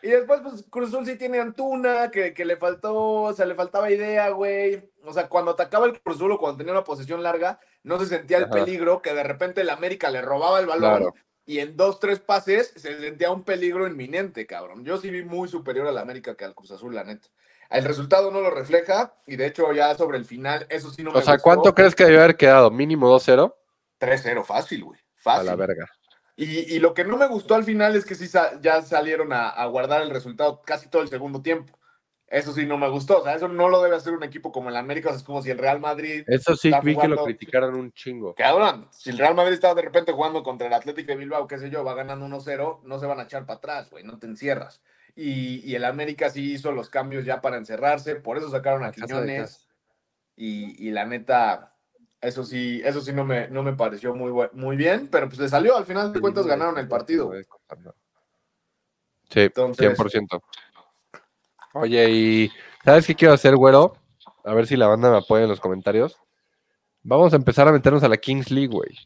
Y 0.00 0.08
después, 0.10 0.40
pues, 0.42 0.64
Cruz 0.70 0.90
Azul 0.90 1.04
sí 1.04 1.16
tiene 1.16 1.40
Antuna, 1.40 2.10
que, 2.10 2.32
que 2.32 2.44
le 2.44 2.56
faltó, 2.56 2.94
o 3.22 3.32
sea, 3.32 3.44
le 3.46 3.54
faltaba 3.56 3.90
idea, 3.90 4.28
güey. 4.30 4.88
O 5.04 5.12
sea, 5.12 5.28
cuando 5.28 5.50
atacaba 5.50 5.86
el 5.86 6.00
Cruz 6.00 6.16
Azul 6.16 6.32
o 6.32 6.38
cuando 6.38 6.58
tenía 6.58 6.72
una 6.72 6.84
posesión 6.84 7.22
larga, 7.22 7.58
no 7.82 7.98
se 7.98 8.06
sentía 8.06 8.38
el 8.38 8.44
Ajá. 8.44 8.52
peligro, 8.54 9.02
que 9.02 9.14
de 9.14 9.22
repente 9.22 9.60
el 9.62 9.70
América 9.70 10.10
le 10.10 10.20
robaba 10.22 10.60
el 10.60 10.66
balón 10.66 10.96
Claro. 10.98 11.14
y 11.46 11.58
en 11.60 11.76
dos, 11.76 12.00
tres 12.00 12.18
pases 12.20 12.72
se 12.76 12.98
sentía 13.00 13.30
un 13.30 13.44
peligro 13.44 13.86
inminente, 13.86 14.46
cabrón. 14.46 14.84
Yo 14.84 14.98
sí 14.98 15.10
vi 15.10 15.22
muy 15.22 15.48
superior 15.48 15.86
al 15.86 15.98
América 15.98 16.34
que 16.34 16.44
al 16.44 16.54
Cruz 16.54 16.70
Azul, 16.72 16.94
la 16.94 17.04
neta. 17.04 17.28
El 17.70 17.84
resultado 17.84 18.30
no 18.30 18.40
lo 18.40 18.50
refleja 18.50 19.14
y 19.26 19.36
de 19.36 19.46
hecho 19.46 19.72
ya 19.72 19.94
sobre 19.94 20.16
el 20.18 20.24
final, 20.24 20.66
eso 20.70 20.90
sí 20.90 21.02
no 21.02 21.12
me 21.12 21.18
o 21.18 21.22
sea, 21.22 21.34
gustó. 21.34 21.42
¿cuánto 21.44 21.74
crees 21.74 21.94
que 21.94 22.04
debió 22.04 22.20
haber 22.20 22.36
quedado? 22.36 22.70
¿Mínimo 22.70 23.08
2-0? 23.10 23.54
3-0, 24.00 24.44
fácil, 24.44 24.84
güey. 24.84 24.98
A 25.00 25.04
Fácil. 25.16 25.46
la 25.46 25.56
verga. 25.56 25.86
Y, 26.36 26.74
y 26.74 26.78
lo 26.78 26.94
que 26.94 27.04
no 27.04 27.16
me 27.16 27.26
gustó 27.26 27.54
al 27.56 27.64
final 27.64 27.96
es 27.96 28.04
que 28.04 28.14
sí 28.14 28.26
sa- 28.28 28.60
ya 28.60 28.80
salieron 28.82 29.32
a, 29.32 29.48
a 29.48 29.66
guardar 29.66 30.02
el 30.02 30.10
resultado 30.10 30.62
casi 30.62 30.88
todo 30.88 31.02
el 31.02 31.08
segundo 31.08 31.42
tiempo. 31.42 31.77
Eso 32.30 32.52
sí 32.52 32.66
no 32.66 32.76
me 32.76 32.88
gustó. 32.88 33.20
O 33.20 33.24
sea, 33.24 33.34
eso 33.34 33.48
no 33.48 33.68
lo 33.68 33.82
debe 33.82 33.96
hacer 33.96 34.12
un 34.12 34.22
equipo 34.22 34.52
como 34.52 34.68
el 34.68 34.76
América. 34.76 35.08
O 35.08 35.12
sea, 35.12 35.18
es 35.18 35.24
como 35.24 35.40
si 35.42 35.50
el 35.50 35.58
Real 35.58 35.80
Madrid 35.80 36.24
Eso 36.26 36.56
sí, 36.56 36.68
Está 36.68 36.80
vi 36.80 36.94
que 36.96 37.08
lo 37.08 37.24
criticaron 37.24 37.74
un 37.74 37.92
chingo. 37.92 38.34
Cabrón, 38.34 38.86
si 38.90 39.10
el 39.10 39.18
Real 39.18 39.34
Madrid 39.34 39.54
estaba 39.54 39.74
de 39.74 39.82
repente 39.82 40.12
jugando 40.12 40.42
contra 40.42 40.66
el 40.66 40.74
Atlético 40.74 41.12
de 41.12 41.16
Bilbao, 41.16 41.46
qué 41.46 41.58
sé 41.58 41.70
yo, 41.70 41.84
va 41.84 41.94
ganando 41.94 42.26
1-0, 42.26 42.80
no 42.84 42.98
se 42.98 43.06
van 43.06 43.20
a 43.20 43.22
echar 43.22 43.46
para 43.46 43.56
atrás, 43.58 43.90
güey, 43.90 44.04
no 44.04 44.18
te 44.18 44.26
encierras. 44.26 44.82
Y, 45.16 45.60
y 45.68 45.74
el 45.74 45.84
América 45.84 46.28
sí 46.30 46.52
hizo 46.52 46.70
los 46.70 46.90
cambios 46.90 47.24
ya 47.24 47.40
para 47.40 47.56
encerrarse, 47.56 48.16
por 48.16 48.36
eso 48.36 48.50
sacaron 48.50 48.84
a 48.84 48.92
Quiñones. 48.92 49.66
Y, 50.36 50.86
y 50.86 50.90
la 50.90 51.06
neta, 51.06 51.74
eso 52.20 52.44
sí, 52.44 52.80
eso 52.84 53.00
sí 53.00 53.12
no 53.12 53.24
me, 53.24 53.48
no 53.48 53.62
me 53.62 53.72
pareció 53.72 54.14
muy, 54.14 54.32
muy 54.52 54.76
bien, 54.76 55.08
pero 55.10 55.28
pues 55.28 55.40
le 55.40 55.48
salió, 55.48 55.76
al 55.76 55.86
final 55.86 56.12
de 56.12 56.20
cuentas 56.20 56.46
ganaron 56.46 56.78
el 56.78 56.86
partido. 56.88 57.32
Sí, 59.30 59.40
Entonces- 59.40 59.98
100%. 59.98 60.40
Oye, 61.74 62.10
y 62.10 62.52
¿sabes 62.84 63.06
qué 63.06 63.14
quiero 63.14 63.34
hacer, 63.34 63.56
güero? 63.56 63.96
A 64.44 64.54
ver 64.54 64.66
si 64.66 64.76
la 64.76 64.86
banda 64.88 65.10
me 65.10 65.18
apoya 65.18 65.42
en 65.44 65.48
los 65.50 65.60
comentarios. 65.60 66.18
Vamos 67.02 67.32
a 67.32 67.36
empezar 67.36 67.68
a 67.68 67.72
meternos 67.72 68.02
a 68.02 68.08
la 68.08 68.16
Kings 68.16 68.50
League, 68.50 68.68
güey. 68.74 68.96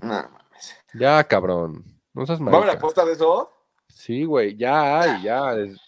No, 0.00 0.08
mames. 0.14 0.76
Ya, 0.94 1.22
cabrón. 1.24 1.84
No 2.14 2.26
seas 2.26 2.40
¿Va 2.40 2.48
a 2.48 2.50
marica. 2.50 2.72
apuesta 2.74 3.04
de 3.04 3.12
eso? 3.12 3.50
Sí, 3.88 4.24
güey, 4.24 4.56
ya 4.56 5.00
hay, 5.00 5.22
ya. 5.22 5.54
es- 5.54 5.78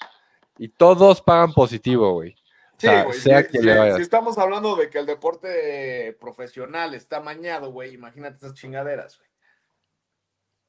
Y 0.59 0.69
todos 0.69 1.21
pagan 1.21 1.53
positivo, 1.53 2.13
güey. 2.13 2.35
Sí, 2.79 2.89
güey. 2.89 3.19
sea 3.19 3.43
si, 3.45 3.59
si 3.97 4.03
estamos 4.03 4.37
hablando 4.37 4.75
de 4.77 4.91
que 4.91 4.99
el 4.99 5.07
deporte 5.07 6.17
profesional 6.21 6.95
está 6.95 7.21
mañado, 7.21 7.71
güey, 7.71 7.95
imagínate 7.95 8.37
esas 8.37 8.55
chingaderas, 8.55 9.17
güey. 9.19 9.31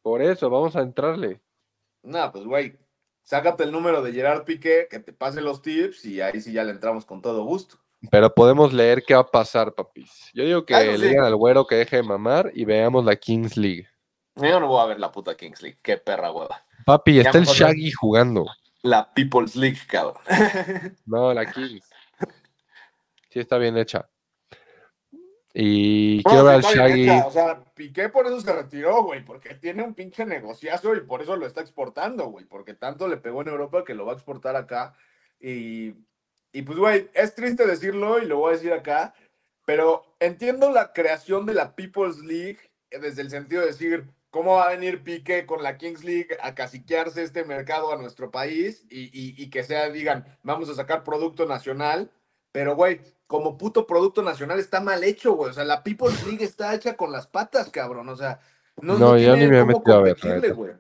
Por 0.02 0.22
eso, 0.22 0.50
vamos 0.50 0.76
a 0.76 0.82
entrarle. 0.82 1.42
No, 2.04 2.32
pues, 2.32 2.46
güey, 2.46 2.78
sácate 3.26 3.66
el 3.66 3.74
número 3.74 4.02
de 4.02 4.14
Gerard 4.14 4.46
Piqué, 4.46 4.88
que 4.90 5.00
te 5.00 5.12
pase 5.12 5.42
los 5.42 5.62
tips 5.62 6.06
y 6.06 6.22
ahí 6.22 6.40
sí 6.40 6.54
ya 6.54 6.64
le 6.64 6.72
entramos 6.72 7.06
con 7.06 7.22
todo 7.22 7.44
gusto. 7.44 7.76
Pero 8.10 8.34
podemos 8.34 8.72
leer 8.72 9.04
qué 9.06 9.16
va 9.16 9.22
a 9.22 9.28
pasar, 9.32 9.74
papis. 9.74 10.30
Yo 10.34 10.46
digo 10.46 10.66
que 10.66 10.76
Ah, 10.76 10.84
le 10.84 10.98
sí. 10.98 11.08
digan 11.10 11.26
al 11.26 11.36
güero 11.36 11.66
que 11.68 11.76
deje 11.76 11.98
de 11.98 12.04
mamar 12.04 12.52
y 12.54 12.64
veamos 12.64 13.04
la 13.04 13.16
Kings 13.18 13.58
League. 13.58 13.88
Yo 14.36 14.60
no 14.60 14.68
voy 14.68 14.82
a 14.82 14.86
ver 14.86 15.00
la 15.00 15.12
puta 15.12 15.36
Kings 15.36 15.62
League, 15.62 15.80
qué 15.82 15.98
perra 15.98 16.32
hueva. 16.32 16.64
Papi, 16.86 17.20
está 17.20 17.38
el 17.40 17.46
Shaggy 17.46 17.92
jugando. 17.92 18.46
La 18.84 19.12
People's 19.14 19.56
League, 19.56 19.80
cabrón. 19.88 20.22
No, 21.06 21.34
la 21.34 21.52
Kings. 21.52 21.90
Sí, 23.30 23.40
está 23.42 23.58
bien 23.58 23.76
hecha. 23.78 24.08
Y 25.58 26.22
No, 26.26 26.30
quiero 26.32 26.44
ver 26.46 26.56
al 26.56 26.62
Shaggy. 26.64 27.04
hecha, 27.04 27.26
O 27.28 27.32
sea, 27.32 27.64
Piqué 27.76 28.10
por 28.10 28.26
eso 28.28 28.42
se 28.42 28.52
retiró, 28.52 29.04
güey, 29.04 29.24
porque 29.24 29.56
tiene 29.56 29.84
un 29.84 29.94
pinche 29.94 30.26
negociazo 30.26 30.94
y 30.96 31.00
por 31.02 31.22
eso 31.22 31.38
lo 31.38 31.46
está 31.48 31.62
exportando, 31.62 32.26
güey, 32.26 32.44
porque 32.44 32.74
tanto 32.74 33.08
le 33.08 33.16
pegó 33.16 33.42
en 33.42 33.48
Europa 33.48 33.86
que 33.86 33.94
lo 33.94 34.06
va 34.06 34.12
a 34.12 34.16
exportar 34.16 34.58
acá. 34.58 34.94
Y, 35.40 35.94
y 36.52 36.62
pues, 36.64 36.78
güey, 36.78 37.10
es 37.14 37.36
triste 37.36 37.66
decirlo 37.66 38.22
y 38.22 38.26
lo 38.26 38.38
voy 38.40 38.50
a 38.54 38.58
decir 38.58 38.74
acá, 38.74 39.14
pero 39.66 40.04
entiendo 40.20 40.72
la 40.72 40.92
creación 40.92 41.46
de 41.46 41.54
la 41.54 41.74
People's 41.74 42.20
League 42.20 42.60
eh, 42.92 43.00
desde 43.00 43.22
el 43.22 43.30
sentido 43.30 43.62
de 43.62 43.68
decir, 43.68 44.10
¿cómo 44.32 44.56
va 44.56 44.66
a 44.66 44.72
venir 44.72 45.04
Piqué 45.04 45.46
con 45.46 45.64
la 45.64 45.78
Kings 45.78 46.04
League 46.04 46.36
a 46.42 46.54
caciquearse 46.54 47.24
este 47.24 47.46
mercado 47.46 47.94
a 47.94 47.98
nuestro 47.98 48.30
país 48.30 48.86
y, 48.90 49.04
y- 49.06 49.42
y 49.42 49.50
que 49.50 49.64
sea, 49.64 49.90
digan, 49.90 50.26
vamos 50.44 50.68
a 50.70 50.76
sacar 50.76 51.06
producto 51.06 51.46
nacional? 51.46 52.12
Pero, 52.52 52.76
güey, 52.76 53.00
como 53.28 53.58
puto 53.58 53.88
producto 53.88 54.22
nacional 54.22 54.60
está 54.60 54.80
mal 54.82 55.04
hecho, 55.04 55.34
güey. 55.34 55.52
O 55.52 55.54
sea, 55.54 55.64
la 55.64 55.84
People's 55.84 56.26
League 56.26 56.44
está 56.44 56.74
hecha 56.74 56.96
con 56.96 57.12
las 57.12 57.28
patas, 57.28 57.70
cabrón. 57.70 58.10
O 58.10 58.16
sea, 58.16 58.40
no, 58.82 58.94
No, 58.94 59.12
no 59.12 59.18
yo 59.18 59.36
ni 59.36 59.48
me 59.48 59.60
he 59.60 59.62
cómo 59.62 59.78
metido 59.78 59.96
a 59.96 60.02
ver, 60.02 60.54
güey. 60.54 60.74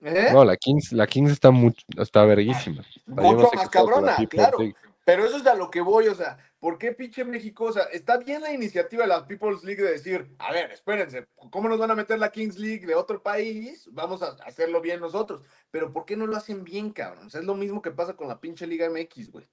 ¿Eh? 0.00 0.28
No, 0.32 0.44
la 0.44 0.56
Kings, 0.56 0.92
la 0.92 1.06
Kings 1.06 1.32
está, 1.32 1.50
mucho, 1.50 1.84
está 1.96 2.24
verguísima. 2.24 2.84
Mucho 3.06 3.50
más 3.54 3.68
cabrona, 3.68 4.16
claro. 4.28 4.58
League. 4.58 4.76
Pero 5.04 5.24
eso 5.24 5.38
es 5.38 5.46
a 5.46 5.54
lo 5.54 5.70
que 5.70 5.80
voy, 5.80 6.06
o 6.08 6.14
sea, 6.14 6.36
¿por 6.60 6.76
qué 6.76 6.92
pinche 6.92 7.24
México? 7.24 7.64
O 7.64 7.72
sea, 7.72 7.84
está 7.84 8.18
bien 8.18 8.42
la 8.42 8.52
iniciativa 8.52 9.04
de 9.04 9.08
la 9.08 9.26
People's 9.26 9.64
League 9.64 9.82
de 9.82 9.92
decir, 9.92 10.36
a 10.38 10.52
ver, 10.52 10.70
espérense, 10.70 11.26
¿cómo 11.50 11.66
nos 11.66 11.78
van 11.78 11.90
a 11.90 11.94
meter 11.94 12.18
la 12.18 12.30
Kings 12.30 12.58
League 12.58 12.86
de 12.86 12.94
otro 12.94 13.22
país? 13.22 13.88
Vamos 13.90 14.22
a 14.22 14.36
hacerlo 14.44 14.82
bien 14.82 15.00
nosotros. 15.00 15.40
Pero 15.70 15.94
¿por 15.94 16.04
qué 16.04 16.14
no 16.14 16.26
lo 16.26 16.36
hacen 16.36 16.62
bien, 16.62 16.90
cabrón? 16.90 17.28
O 17.28 17.30
sea, 17.30 17.40
es 17.40 17.46
lo 17.46 17.54
mismo 17.54 17.80
que 17.80 17.90
pasa 17.90 18.16
con 18.16 18.28
la 18.28 18.38
pinche 18.38 18.66
Liga 18.66 18.90
MX, 18.90 19.32
güey. 19.32 19.48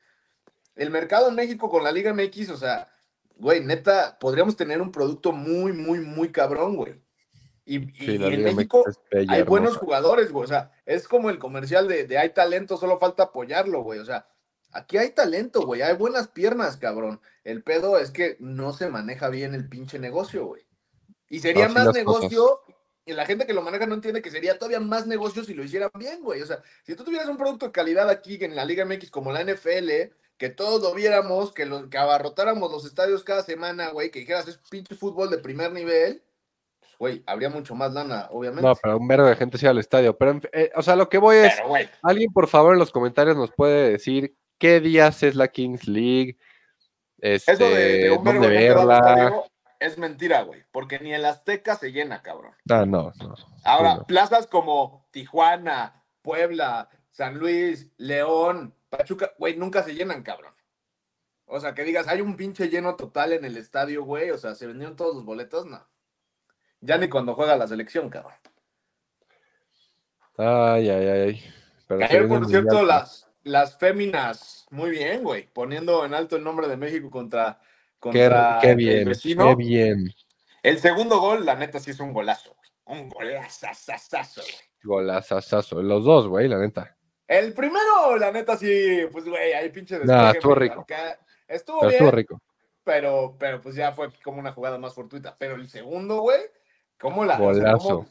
El 0.76 0.90
mercado 0.90 1.30
en 1.30 1.36
México 1.36 1.70
con 1.70 1.84
la 1.84 1.92
Liga 1.92 2.14
MX, 2.14 2.50
o 2.50 2.58
sea, 2.58 2.90
güey, 3.38 3.64
neta, 3.64 4.18
podríamos 4.20 4.56
tener 4.56 4.82
un 4.82 4.92
producto 4.92 5.32
muy, 5.32 5.74
muy, 5.74 6.00
muy 6.00 6.32
cabrón, 6.32 6.76
güey. 6.76 7.02
Y, 7.66 7.80
Sí, 7.80 8.16
en 8.22 8.44
México 8.44 8.86
bella, 9.10 9.34
hay 9.34 9.44
buenos 9.44 9.78
jugadores, 9.78 10.32
güey. 10.32 10.44
O 10.44 10.48
sea, 10.48 10.72
es 10.86 11.08
como 11.08 11.30
el 11.30 11.40
comercial 11.40 11.88
de, 11.88 12.06
de 12.06 12.18
hay 12.18 12.30
talento, 12.30 12.78
solo 12.78 13.00
falta 13.00 13.24
apoyarlo, 13.24 13.82
güey. 13.82 14.00
O 14.00 14.06
sea, 14.06 14.28
aquí 14.72 14.98
hay 14.98 15.10
talento, 15.12 15.62
güey. 15.66 15.82
Hay 15.82 15.96
buenas 15.96 16.28
piernas, 16.28 16.78
cabrón. 16.78 17.20
El 17.44 17.64
pedo 17.64 17.98
es 17.98 18.12
que 18.12 18.38
no 18.40 18.72
se 18.74 18.90
maneja 18.90 19.30
bien 19.30 19.56
el 19.56 19.68
pinche 19.68 19.98
negocio, 19.98 20.46
güey. 20.46 20.68
Y 21.28 21.40
sería 21.40 21.68
más 21.70 21.92
negocio, 21.94 22.62
y 23.06 23.14
la 23.14 23.26
gente 23.26 23.48
que 23.48 23.54
lo 23.54 23.62
maneja 23.62 23.88
no 23.88 23.96
entiende 23.96 24.22
que 24.22 24.32
sería 24.32 24.58
todavía 24.58 24.80
más 24.80 25.08
negocio 25.08 25.44
si 25.44 25.54
lo 25.54 25.64
hicieran 25.64 25.90
bien, 25.96 26.22
güey. 26.22 26.42
O 26.42 26.46
sea, 26.46 26.62
si 26.84 26.96
tú 26.96 27.04
tuvieras 27.04 27.28
un 27.28 27.38
producto 27.38 27.68
de 27.68 27.72
calidad 27.72 28.10
aquí 28.10 28.38
en 28.42 28.56
la 28.56 28.66
Liga 28.66 28.86
MX 28.86 29.10
como 29.10 29.32
la 29.32 29.44
NFL, 29.44 30.12
que 30.38 30.50
todos 30.50 30.82
lo 30.82 30.94
viéramos, 30.94 31.54
que, 31.54 31.66
lo, 31.66 31.90
que 31.90 31.98
abarrotáramos 31.98 32.72
los 32.72 32.86
estadios 32.86 33.24
cada 33.24 33.42
semana, 33.44 33.90
güey, 33.90 34.12
que 34.12 34.20
dijeras 34.20 34.48
es 34.48 34.58
pinche 34.70 34.96
fútbol 34.96 35.30
de 35.30 35.38
primer 35.38 35.72
nivel, 35.72 36.24
pues, 36.80 36.94
güey, 37.00 37.24
habría 37.26 37.50
mucho 37.50 37.74
más 37.76 37.94
lana, 37.94 38.28
obviamente. 38.32 38.68
No, 38.68 38.76
pero 38.76 38.98
un 38.98 39.08
vergo 39.08 39.28
de 39.28 39.36
gente 39.36 39.58
sí 39.58 39.66
al 39.66 39.78
estadio. 39.78 40.18
Pero, 40.18 40.40
eh, 40.52 40.72
o 40.76 40.82
sea, 40.82 40.96
lo 40.96 41.08
que 41.10 41.18
voy 41.18 41.38
es, 41.38 41.54
Pero, 41.56 41.68
güey, 41.70 41.90
alguien 42.04 42.32
por 42.34 42.48
favor 42.48 42.74
en 42.74 42.80
los 42.80 42.92
comentarios 42.92 43.38
nos 43.38 43.52
puede 43.52 43.92
decir 43.92 44.36
qué 44.58 44.80
días 44.82 45.24
es 45.24 45.36
la 45.36 45.48
Kings 45.48 45.88
League, 45.88 46.38
este, 47.20 47.54
eso 47.54 47.64
de, 47.64 47.98
de 48.00 48.12
un 48.12 48.24
dónde 48.24 48.40
va 48.40 48.46
al 48.46 48.54
verla. 48.54 48.98
estadio 48.98 49.44
es 49.80 49.98
mentira, 49.98 50.42
güey, 50.44 50.64
porque 50.72 51.00
ni 51.00 51.14
el 51.14 51.26
Azteca 51.26 51.76
se 51.76 51.92
llena, 51.92 52.22
cabrón. 52.22 52.54
Ah, 52.70 52.86
no, 52.86 53.12
no. 53.20 53.36
Ahora, 53.64 53.94
Sí, 53.94 53.98
no. 54.00 54.08
plazas 54.08 54.48
como 54.48 55.08
Tijuana, 55.12 56.04
Puebla, 56.22 56.90
San 57.12 57.38
Luis, 57.38 57.92
León, 57.98 58.74
Pachuca, 58.98 59.34
güey, 59.38 59.56
nunca 59.58 59.84
se 59.84 59.94
llenan, 59.96 60.24
cabrón. 60.24 60.54
O 61.46 61.60
sea, 61.60 61.74
que 61.74 61.84
digas, 61.84 62.08
hay 62.08 62.22
un 62.22 62.36
pinche 62.36 62.70
lleno 62.70 62.96
total 62.96 63.34
en 63.34 63.46
el 63.46 63.58
estadio, 63.58 64.04
güey. 64.04 64.32
O 64.32 64.38
sea, 64.38 64.56
se 64.56 64.68
vendieron 64.68 64.96
todos 64.96 65.16
los 65.16 65.26
boletos, 65.26 65.66
no. 65.66 65.88
Ya 66.82 66.98
ni 66.98 67.08
cuando 67.08 67.36
juega 67.36 67.56
la 67.56 67.68
selección, 67.68 68.10
cabrón. 68.10 68.34
Ay, 70.38 70.90
ay, 70.90 71.08
ay. 71.08 71.20
ay. 71.22 71.44
Pero 71.88 72.28
por 72.28 72.44
el 72.44 72.48
cierto, 72.50 72.76
Mundial, 72.78 72.88
las, 72.88 73.30
las 73.44 73.78
féminas, 73.78 74.66
muy 74.72 74.90
bien, 74.90 75.24
güey. 75.24 75.48
Poniendo 75.54 76.04
en 76.04 76.14
alto 76.14 76.36
el 76.36 76.44
nombre 76.44 76.68
de 76.68 76.78
México 76.78 77.10
contra, 77.12 77.60
Qué, 78.02 78.10
contra 78.10 78.60
qué 78.62 78.72
el 78.72 78.76
bien, 78.76 79.06
vecino. 79.08 79.48
qué 79.50 79.56
bien. 79.56 80.14
El 80.64 80.80
segundo 80.80 81.20
gol, 81.20 81.46
la 81.46 81.56
neta, 81.56 81.80
sí 81.80 81.92
es 81.92 82.00
un 82.00 82.12
golazo, 82.12 82.56
güey. 82.56 83.00
Un 83.02 83.10
golazazazazo, 83.10 84.42
güey. 84.42 84.54
Golazazazo. 84.84 85.82
Los 85.82 86.04
dos, 86.04 86.28
güey, 86.28 86.48
la 86.48 86.58
neta. 86.58 86.98
El 87.28 87.54
primero, 87.54 88.18
la 88.20 88.32
neta, 88.32 88.56
sí, 88.56 89.00
pues, 89.12 89.26
güey, 89.26 89.54
ahí 89.54 89.70
pinche 89.70 89.98
Nah, 90.04 90.32
estuvo 90.32 90.56
rico. 90.56 90.86
Estuvo 91.48 91.80
Pero 91.80 91.90
bien, 91.90 92.04
estuvo 92.04 92.12
rico. 92.12 92.42
pero, 92.84 93.36
pero 93.40 93.62
pues 93.62 93.76
ya 93.76 93.92
fue 93.94 94.10
como 94.24 94.40
una 94.40 94.52
jugada 94.52 94.78
más 94.78 94.94
fortuita. 94.94 95.36
Pero 95.40 95.56
el 95.56 95.68
segundo, 95.68 96.22
güey, 96.22 96.42
¿cómo 97.00 97.26
la? 97.26 97.36
o 97.42 97.54
sea, 97.54 97.74
Golazo. 97.74 98.06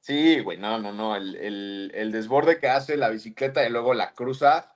Sí, 0.00 0.40
güey, 0.40 0.58
no, 0.58 0.78
no, 0.78 0.92
no. 0.92 1.16
El, 1.16 1.34
el- 1.36 1.92
el 1.94 2.12
desborde 2.12 2.58
que 2.58 2.68
hace 2.68 2.96
la 2.96 3.08
bicicleta 3.10 3.66
y 3.66 3.70
luego 3.70 3.92
la 3.94 4.12
cruza, 4.12 4.72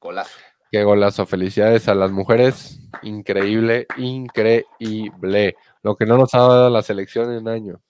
golazo. 0.00 0.38
Qué 0.72 0.82
golazo. 0.82 1.26
Felicidades 1.26 1.88
a 1.88 1.94
las 1.94 2.10
mujeres. 2.10 2.80
Increíble, 3.02 3.86
increíble. 3.96 5.56
Lo 5.82 5.96
que 5.96 6.06
no 6.06 6.16
nos 6.16 6.34
ha 6.34 6.38
dado 6.38 6.70
la 6.70 6.82
selección 6.82 7.32
en 7.32 7.46
año. 7.48 7.80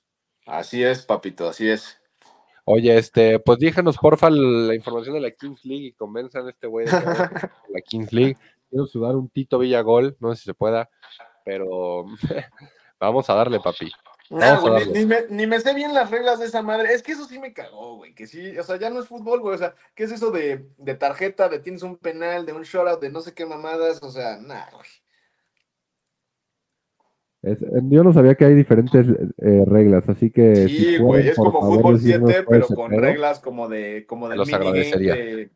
Así 0.47 0.85
es, 0.85 1.05
papito, 1.05 1.49
así 1.49 1.69
es. 1.69 1.96
Oye, 2.69 2.99
este, 2.99 3.39
pues 3.39 3.61
díganos 3.61 3.97
porfa 3.97 4.29
la 4.29 4.75
información 4.75 5.15
de 5.15 5.21
la 5.21 5.31
Kings 5.31 5.65
League 5.65 5.87
y 5.87 5.93
convenzan 5.93 6.49
a 6.49 6.51
este 6.51 6.67
güey 6.67 6.87
de 6.87 6.93
la 7.69 7.81
Kings 7.81 8.13
League. 8.13 8.37
Quiero 8.69 8.87
sudar 8.87 9.15
un 9.15 9.29
Tito 9.29 9.61
Villagol, 9.61 10.17
no 10.19 10.35
sé 10.35 10.41
si 10.41 10.45
se 10.47 10.55
pueda, 10.55 10.91
pero 11.45 12.07
vamos 12.99 13.31
a 13.31 13.35
darle, 13.35 13.61
papi. 13.61 13.93
Nah, 14.31 14.59
güey, 14.59 14.87
ni, 14.87 14.93
ni 14.99 15.07
me, 15.07 15.27
ni 15.31 15.47
me 15.47 15.61
sé 15.61 15.75
bien 15.75 15.95
las 15.95 16.11
reglas 16.11 16.41
de 16.41 16.47
esa 16.47 16.61
madre. 16.61 16.93
Es 16.93 17.05
que 17.05 17.13
eso 17.13 17.27
sí 17.27 17.39
me 17.39 17.53
cagó, 17.53 17.99
güey. 17.99 18.17
Que 18.17 18.27
sí, 18.27 18.59
o 18.59 18.65
sea, 18.65 18.75
ya 18.77 18.91
no 18.91 18.99
es 18.99 19.07
fútbol, 19.07 19.41
güey. 19.41 19.55
O 19.55 19.59
sea, 19.59 19.77
¿qué 19.95 20.03
es 20.03 20.11
eso 20.11 20.33
de, 20.33 20.69
de 20.77 20.95
tarjeta, 20.97 21.49
de 21.49 21.61
tienes 21.61 21.85
un 21.85 21.97
penal, 21.97 22.47
de 22.47 22.53
un 22.53 22.65
shoutout, 22.65 23.01
de 23.01 23.11
no 23.11 23.21
sé 23.21 23.33
qué 23.33 23.47
mamadas? 23.47 24.03
O 24.03 24.11
sea, 24.11 24.39
nah, 24.39 24.69
güey. 24.73 24.89
Yo 27.85 28.03
no 28.03 28.13
sabía 28.13 28.35
que 28.35 28.45
hay 28.45 28.55
diferentes 28.55 29.07
eh, 29.39 29.65
reglas, 29.67 30.09
así 30.09 30.31
que 30.31 30.69
Sí, 30.69 30.99
güey, 30.99 31.29
es 31.29 31.37
como 31.37 31.61
fútbol 31.61 32.01
7, 32.01 32.45
pero 32.49 32.67
con 32.67 32.91
reglas 32.91 33.41
como 33.41 33.69
de, 33.69 34.05
como 34.07 34.29
del 34.29 34.39
Los 34.39 34.49
minigame 34.49 34.71
agradecería. 34.71 35.15
de, 35.15 35.51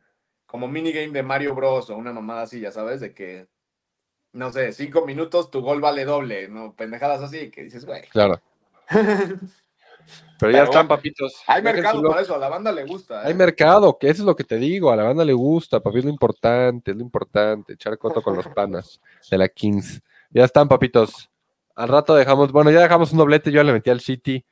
como 0.45 0.67
minigame 0.67 1.11
de 1.11 1.23
Mario 1.23 1.55
Bros. 1.55 1.89
o 1.89 1.97
una 1.97 2.13
mamada 2.13 2.43
así, 2.43 2.59
ya 2.59 2.71
sabes, 2.71 3.01
de 3.01 3.13
que, 3.13 3.47
no 4.33 4.51
sé, 4.51 4.71
cinco 4.71 5.05
minutos 5.05 5.51
tu 5.51 5.61
gol 5.61 5.81
vale 5.81 6.05
doble, 6.05 6.47
¿no? 6.47 6.75
Pendejadas 6.75 7.21
así, 7.21 7.49
que 7.49 7.63
dices, 7.63 7.85
güey. 7.85 8.03
Claro. 8.09 8.41
Pero, 8.89 9.01
Pero 10.39 10.51
ya 10.51 10.63
están, 10.63 10.87
papitos. 10.87 11.43
Hay 11.47 11.61
mercado 11.61 12.01
para 12.03 12.21
eso, 12.21 12.35
a 12.35 12.39
la 12.39 12.49
banda 12.49 12.71
le 12.71 12.85
gusta. 12.85 13.21
Hay 13.21 13.31
¿eh? 13.31 13.35
mercado, 13.35 13.97
que 13.97 14.09
eso 14.09 14.23
es 14.23 14.25
lo 14.25 14.35
que 14.35 14.43
te 14.43 14.57
digo, 14.57 14.91
a 14.91 14.95
la 14.95 15.03
banda 15.03 15.23
le 15.23 15.33
gusta, 15.33 15.79
papi, 15.79 15.99
es 15.99 16.05
lo 16.05 16.11
importante, 16.11 16.91
es 16.91 16.97
lo 16.97 17.03
importante, 17.03 17.73
echar 17.73 17.97
coto 17.97 18.21
con 18.21 18.35
los 18.35 18.47
panas 18.55 18.99
de 19.29 19.37
la 19.37 19.47
Kings. 19.47 20.01
Ya 20.29 20.45
están, 20.45 20.67
papitos. 20.67 21.30
Al 21.75 21.87
rato 21.89 22.15
dejamos, 22.15 22.51
bueno, 22.51 22.71
ya 22.71 22.81
dejamos 22.81 23.11
un 23.11 23.17
doblete, 23.19 23.51
yo 23.51 23.63
le 23.63 23.73
metí 23.73 23.89
al 23.89 24.01
City 24.01 24.45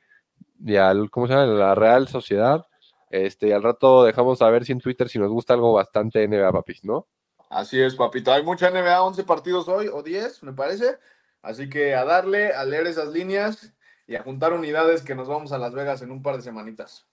y 0.64 0.76
al, 0.76 1.10
¿cómo 1.10 1.26
se 1.26 1.34
llama? 1.34 1.46
La 1.46 1.74
Real 1.74 2.08
Sociedad. 2.08 2.66
Este, 3.10 3.48
y 3.48 3.52
al 3.52 3.62
rato 3.62 4.04
dejamos 4.04 4.40
a 4.42 4.48
ver 4.50 4.64
si 4.64 4.72
en 4.72 4.80
Twitter 4.80 5.08
si 5.08 5.18
nos 5.18 5.30
gusta 5.30 5.54
algo 5.54 5.72
bastante 5.72 6.22
NBA, 6.26 6.52
papis, 6.52 6.84
¿no? 6.84 7.08
Así 7.48 7.80
es, 7.80 7.96
papito. 7.96 8.32
Hay 8.32 8.44
mucha 8.44 8.70
NBA, 8.70 9.02
11 9.02 9.24
partidos 9.24 9.68
hoy, 9.68 9.88
o 9.88 10.02
10, 10.02 10.42
me 10.44 10.52
parece. 10.52 10.98
Así 11.42 11.68
que 11.68 11.94
a 11.94 12.04
darle, 12.04 12.52
a 12.52 12.64
leer 12.64 12.86
esas 12.86 13.08
líneas 13.08 13.74
y 14.06 14.14
a 14.14 14.22
juntar 14.22 14.52
unidades 14.52 15.02
que 15.02 15.14
nos 15.16 15.26
vamos 15.28 15.50
a 15.52 15.58
Las 15.58 15.74
Vegas 15.74 16.02
en 16.02 16.12
un 16.12 16.22
par 16.22 16.36
de 16.36 16.42
semanitas. 16.42 17.06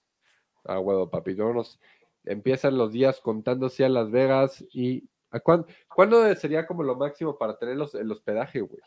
Ah, 0.65 0.79
huevo, 0.79 1.09
papi. 1.09 1.33
Vámonos. 1.33 1.79
Empiezan 2.25 2.77
los 2.77 2.91
días 2.91 3.19
contándose 3.21 3.85
a 3.85 3.89
Las 3.89 4.11
Vegas 4.11 4.63
y 4.73 5.09
¿a 5.31 5.39
cuán- 5.39 5.65
¿cuándo 5.95 6.33
sería 6.35 6.67
como 6.67 6.83
lo 6.83 6.95
máximo 6.95 7.37
para 7.37 7.57
tener 7.57 7.77
los, 7.77 7.95
el 7.95 8.11
hospedaje, 8.11 8.61
güey? 8.61 8.81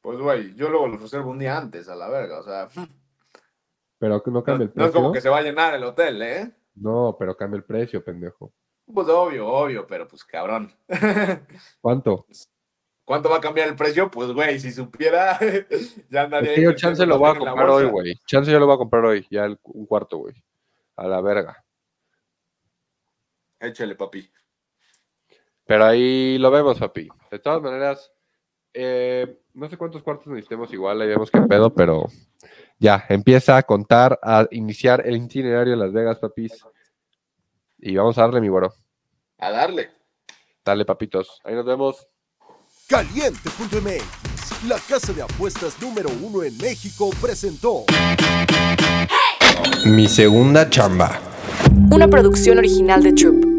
Pues, 0.00 0.18
güey, 0.18 0.54
yo 0.54 0.68
luego 0.70 0.88
los 0.88 1.02
reservo 1.02 1.30
un 1.30 1.38
día 1.38 1.56
antes, 1.58 1.88
a 1.88 1.94
la 1.94 2.08
verga. 2.08 2.40
O 2.40 2.42
sea, 2.42 2.68
Pero 3.98 4.22
no 4.26 4.42
cambia 4.42 4.64
el 4.64 4.72
no 4.74 4.84
es 4.84 4.90
precio. 4.90 4.92
como 4.92 5.12
que 5.12 5.20
se 5.20 5.28
va 5.28 5.38
a 5.38 5.42
llenar 5.42 5.74
el 5.74 5.84
hotel, 5.84 6.22
¿eh? 6.22 6.50
No, 6.74 7.16
pero 7.18 7.36
cambia 7.36 7.58
el 7.58 7.64
precio, 7.64 8.02
pendejo. 8.02 8.52
Pues 8.92 9.08
obvio, 9.08 9.46
obvio, 9.46 9.86
pero 9.86 10.08
pues 10.08 10.24
cabrón. 10.24 10.72
¿Cuánto? 11.80 12.26
¿Cuánto 13.04 13.28
va 13.28 13.36
a 13.36 13.40
cambiar 13.40 13.68
el 13.68 13.76
precio? 13.76 14.10
Pues, 14.10 14.32
güey, 14.32 14.58
si 14.58 14.72
supiera, 14.72 15.38
ya 16.10 16.22
andaría. 16.22 16.50
Es 16.50 16.56
que 16.56 16.62
yo 16.64 16.72
chance 16.74 17.04
lo 17.04 17.18
voy 17.18 17.30
a 17.30 17.38
comprar 17.38 17.68
hoy, 17.68 17.86
güey. 17.86 18.14
Chance 18.26 18.50
yo 18.50 18.58
lo 18.58 18.66
voy 18.66 18.74
a 18.76 18.78
comprar 18.78 19.04
hoy, 19.04 19.26
ya 19.30 19.44
el- 19.44 19.58
un 19.64 19.84
cuarto, 19.86 20.18
güey. 20.18 20.34
A 20.96 21.06
la 21.06 21.20
verga. 21.20 21.62
Échale, 23.58 23.94
papi. 23.94 24.30
Pero 25.66 25.84
ahí 25.84 26.38
lo 26.38 26.50
vemos, 26.50 26.78
papi. 26.78 27.08
De 27.30 27.38
todas 27.38 27.60
maneras, 27.62 28.12
eh, 28.74 29.38
no 29.54 29.68
sé 29.68 29.76
cuántos 29.76 30.02
cuartos 30.02 30.28
necesitemos 30.28 30.72
igual, 30.72 31.00
ahí 31.00 31.08
vemos 31.08 31.30
qué 31.30 31.40
pedo, 31.42 31.72
pero 31.74 32.06
ya, 32.80 33.04
empieza 33.10 33.58
a 33.58 33.62
contar, 33.62 34.18
a 34.22 34.46
iniciar 34.50 35.06
el 35.06 35.16
itinerario 35.16 35.72
de 35.72 35.76
Las 35.76 35.92
Vegas, 35.92 36.18
papis. 36.18 36.64
Y 37.78 37.94
vamos 37.94 38.16
a 38.16 38.22
darle, 38.22 38.40
mi 38.40 38.48
güero. 38.48 38.72
A 39.38 39.50
darle. 39.50 39.90
Dale, 40.64 40.86
papitos. 40.86 41.40
Ahí 41.44 41.54
nos 41.54 41.66
vemos. 41.66 42.08
Caliente.mx, 42.88 44.64
la 44.66 44.78
casa 44.88 45.12
de 45.12 45.22
apuestas 45.22 45.80
número 45.80 46.08
uno 46.22 46.42
en 46.42 46.56
México, 46.58 47.10
presentó 47.20 47.84
Mi 49.84 50.08
segunda 50.08 50.68
chamba. 50.68 51.20
Una 51.92 52.08
producción 52.08 52.58
original 52.58 53.02
de 53.02 53.12
Troop. 53.12 53.49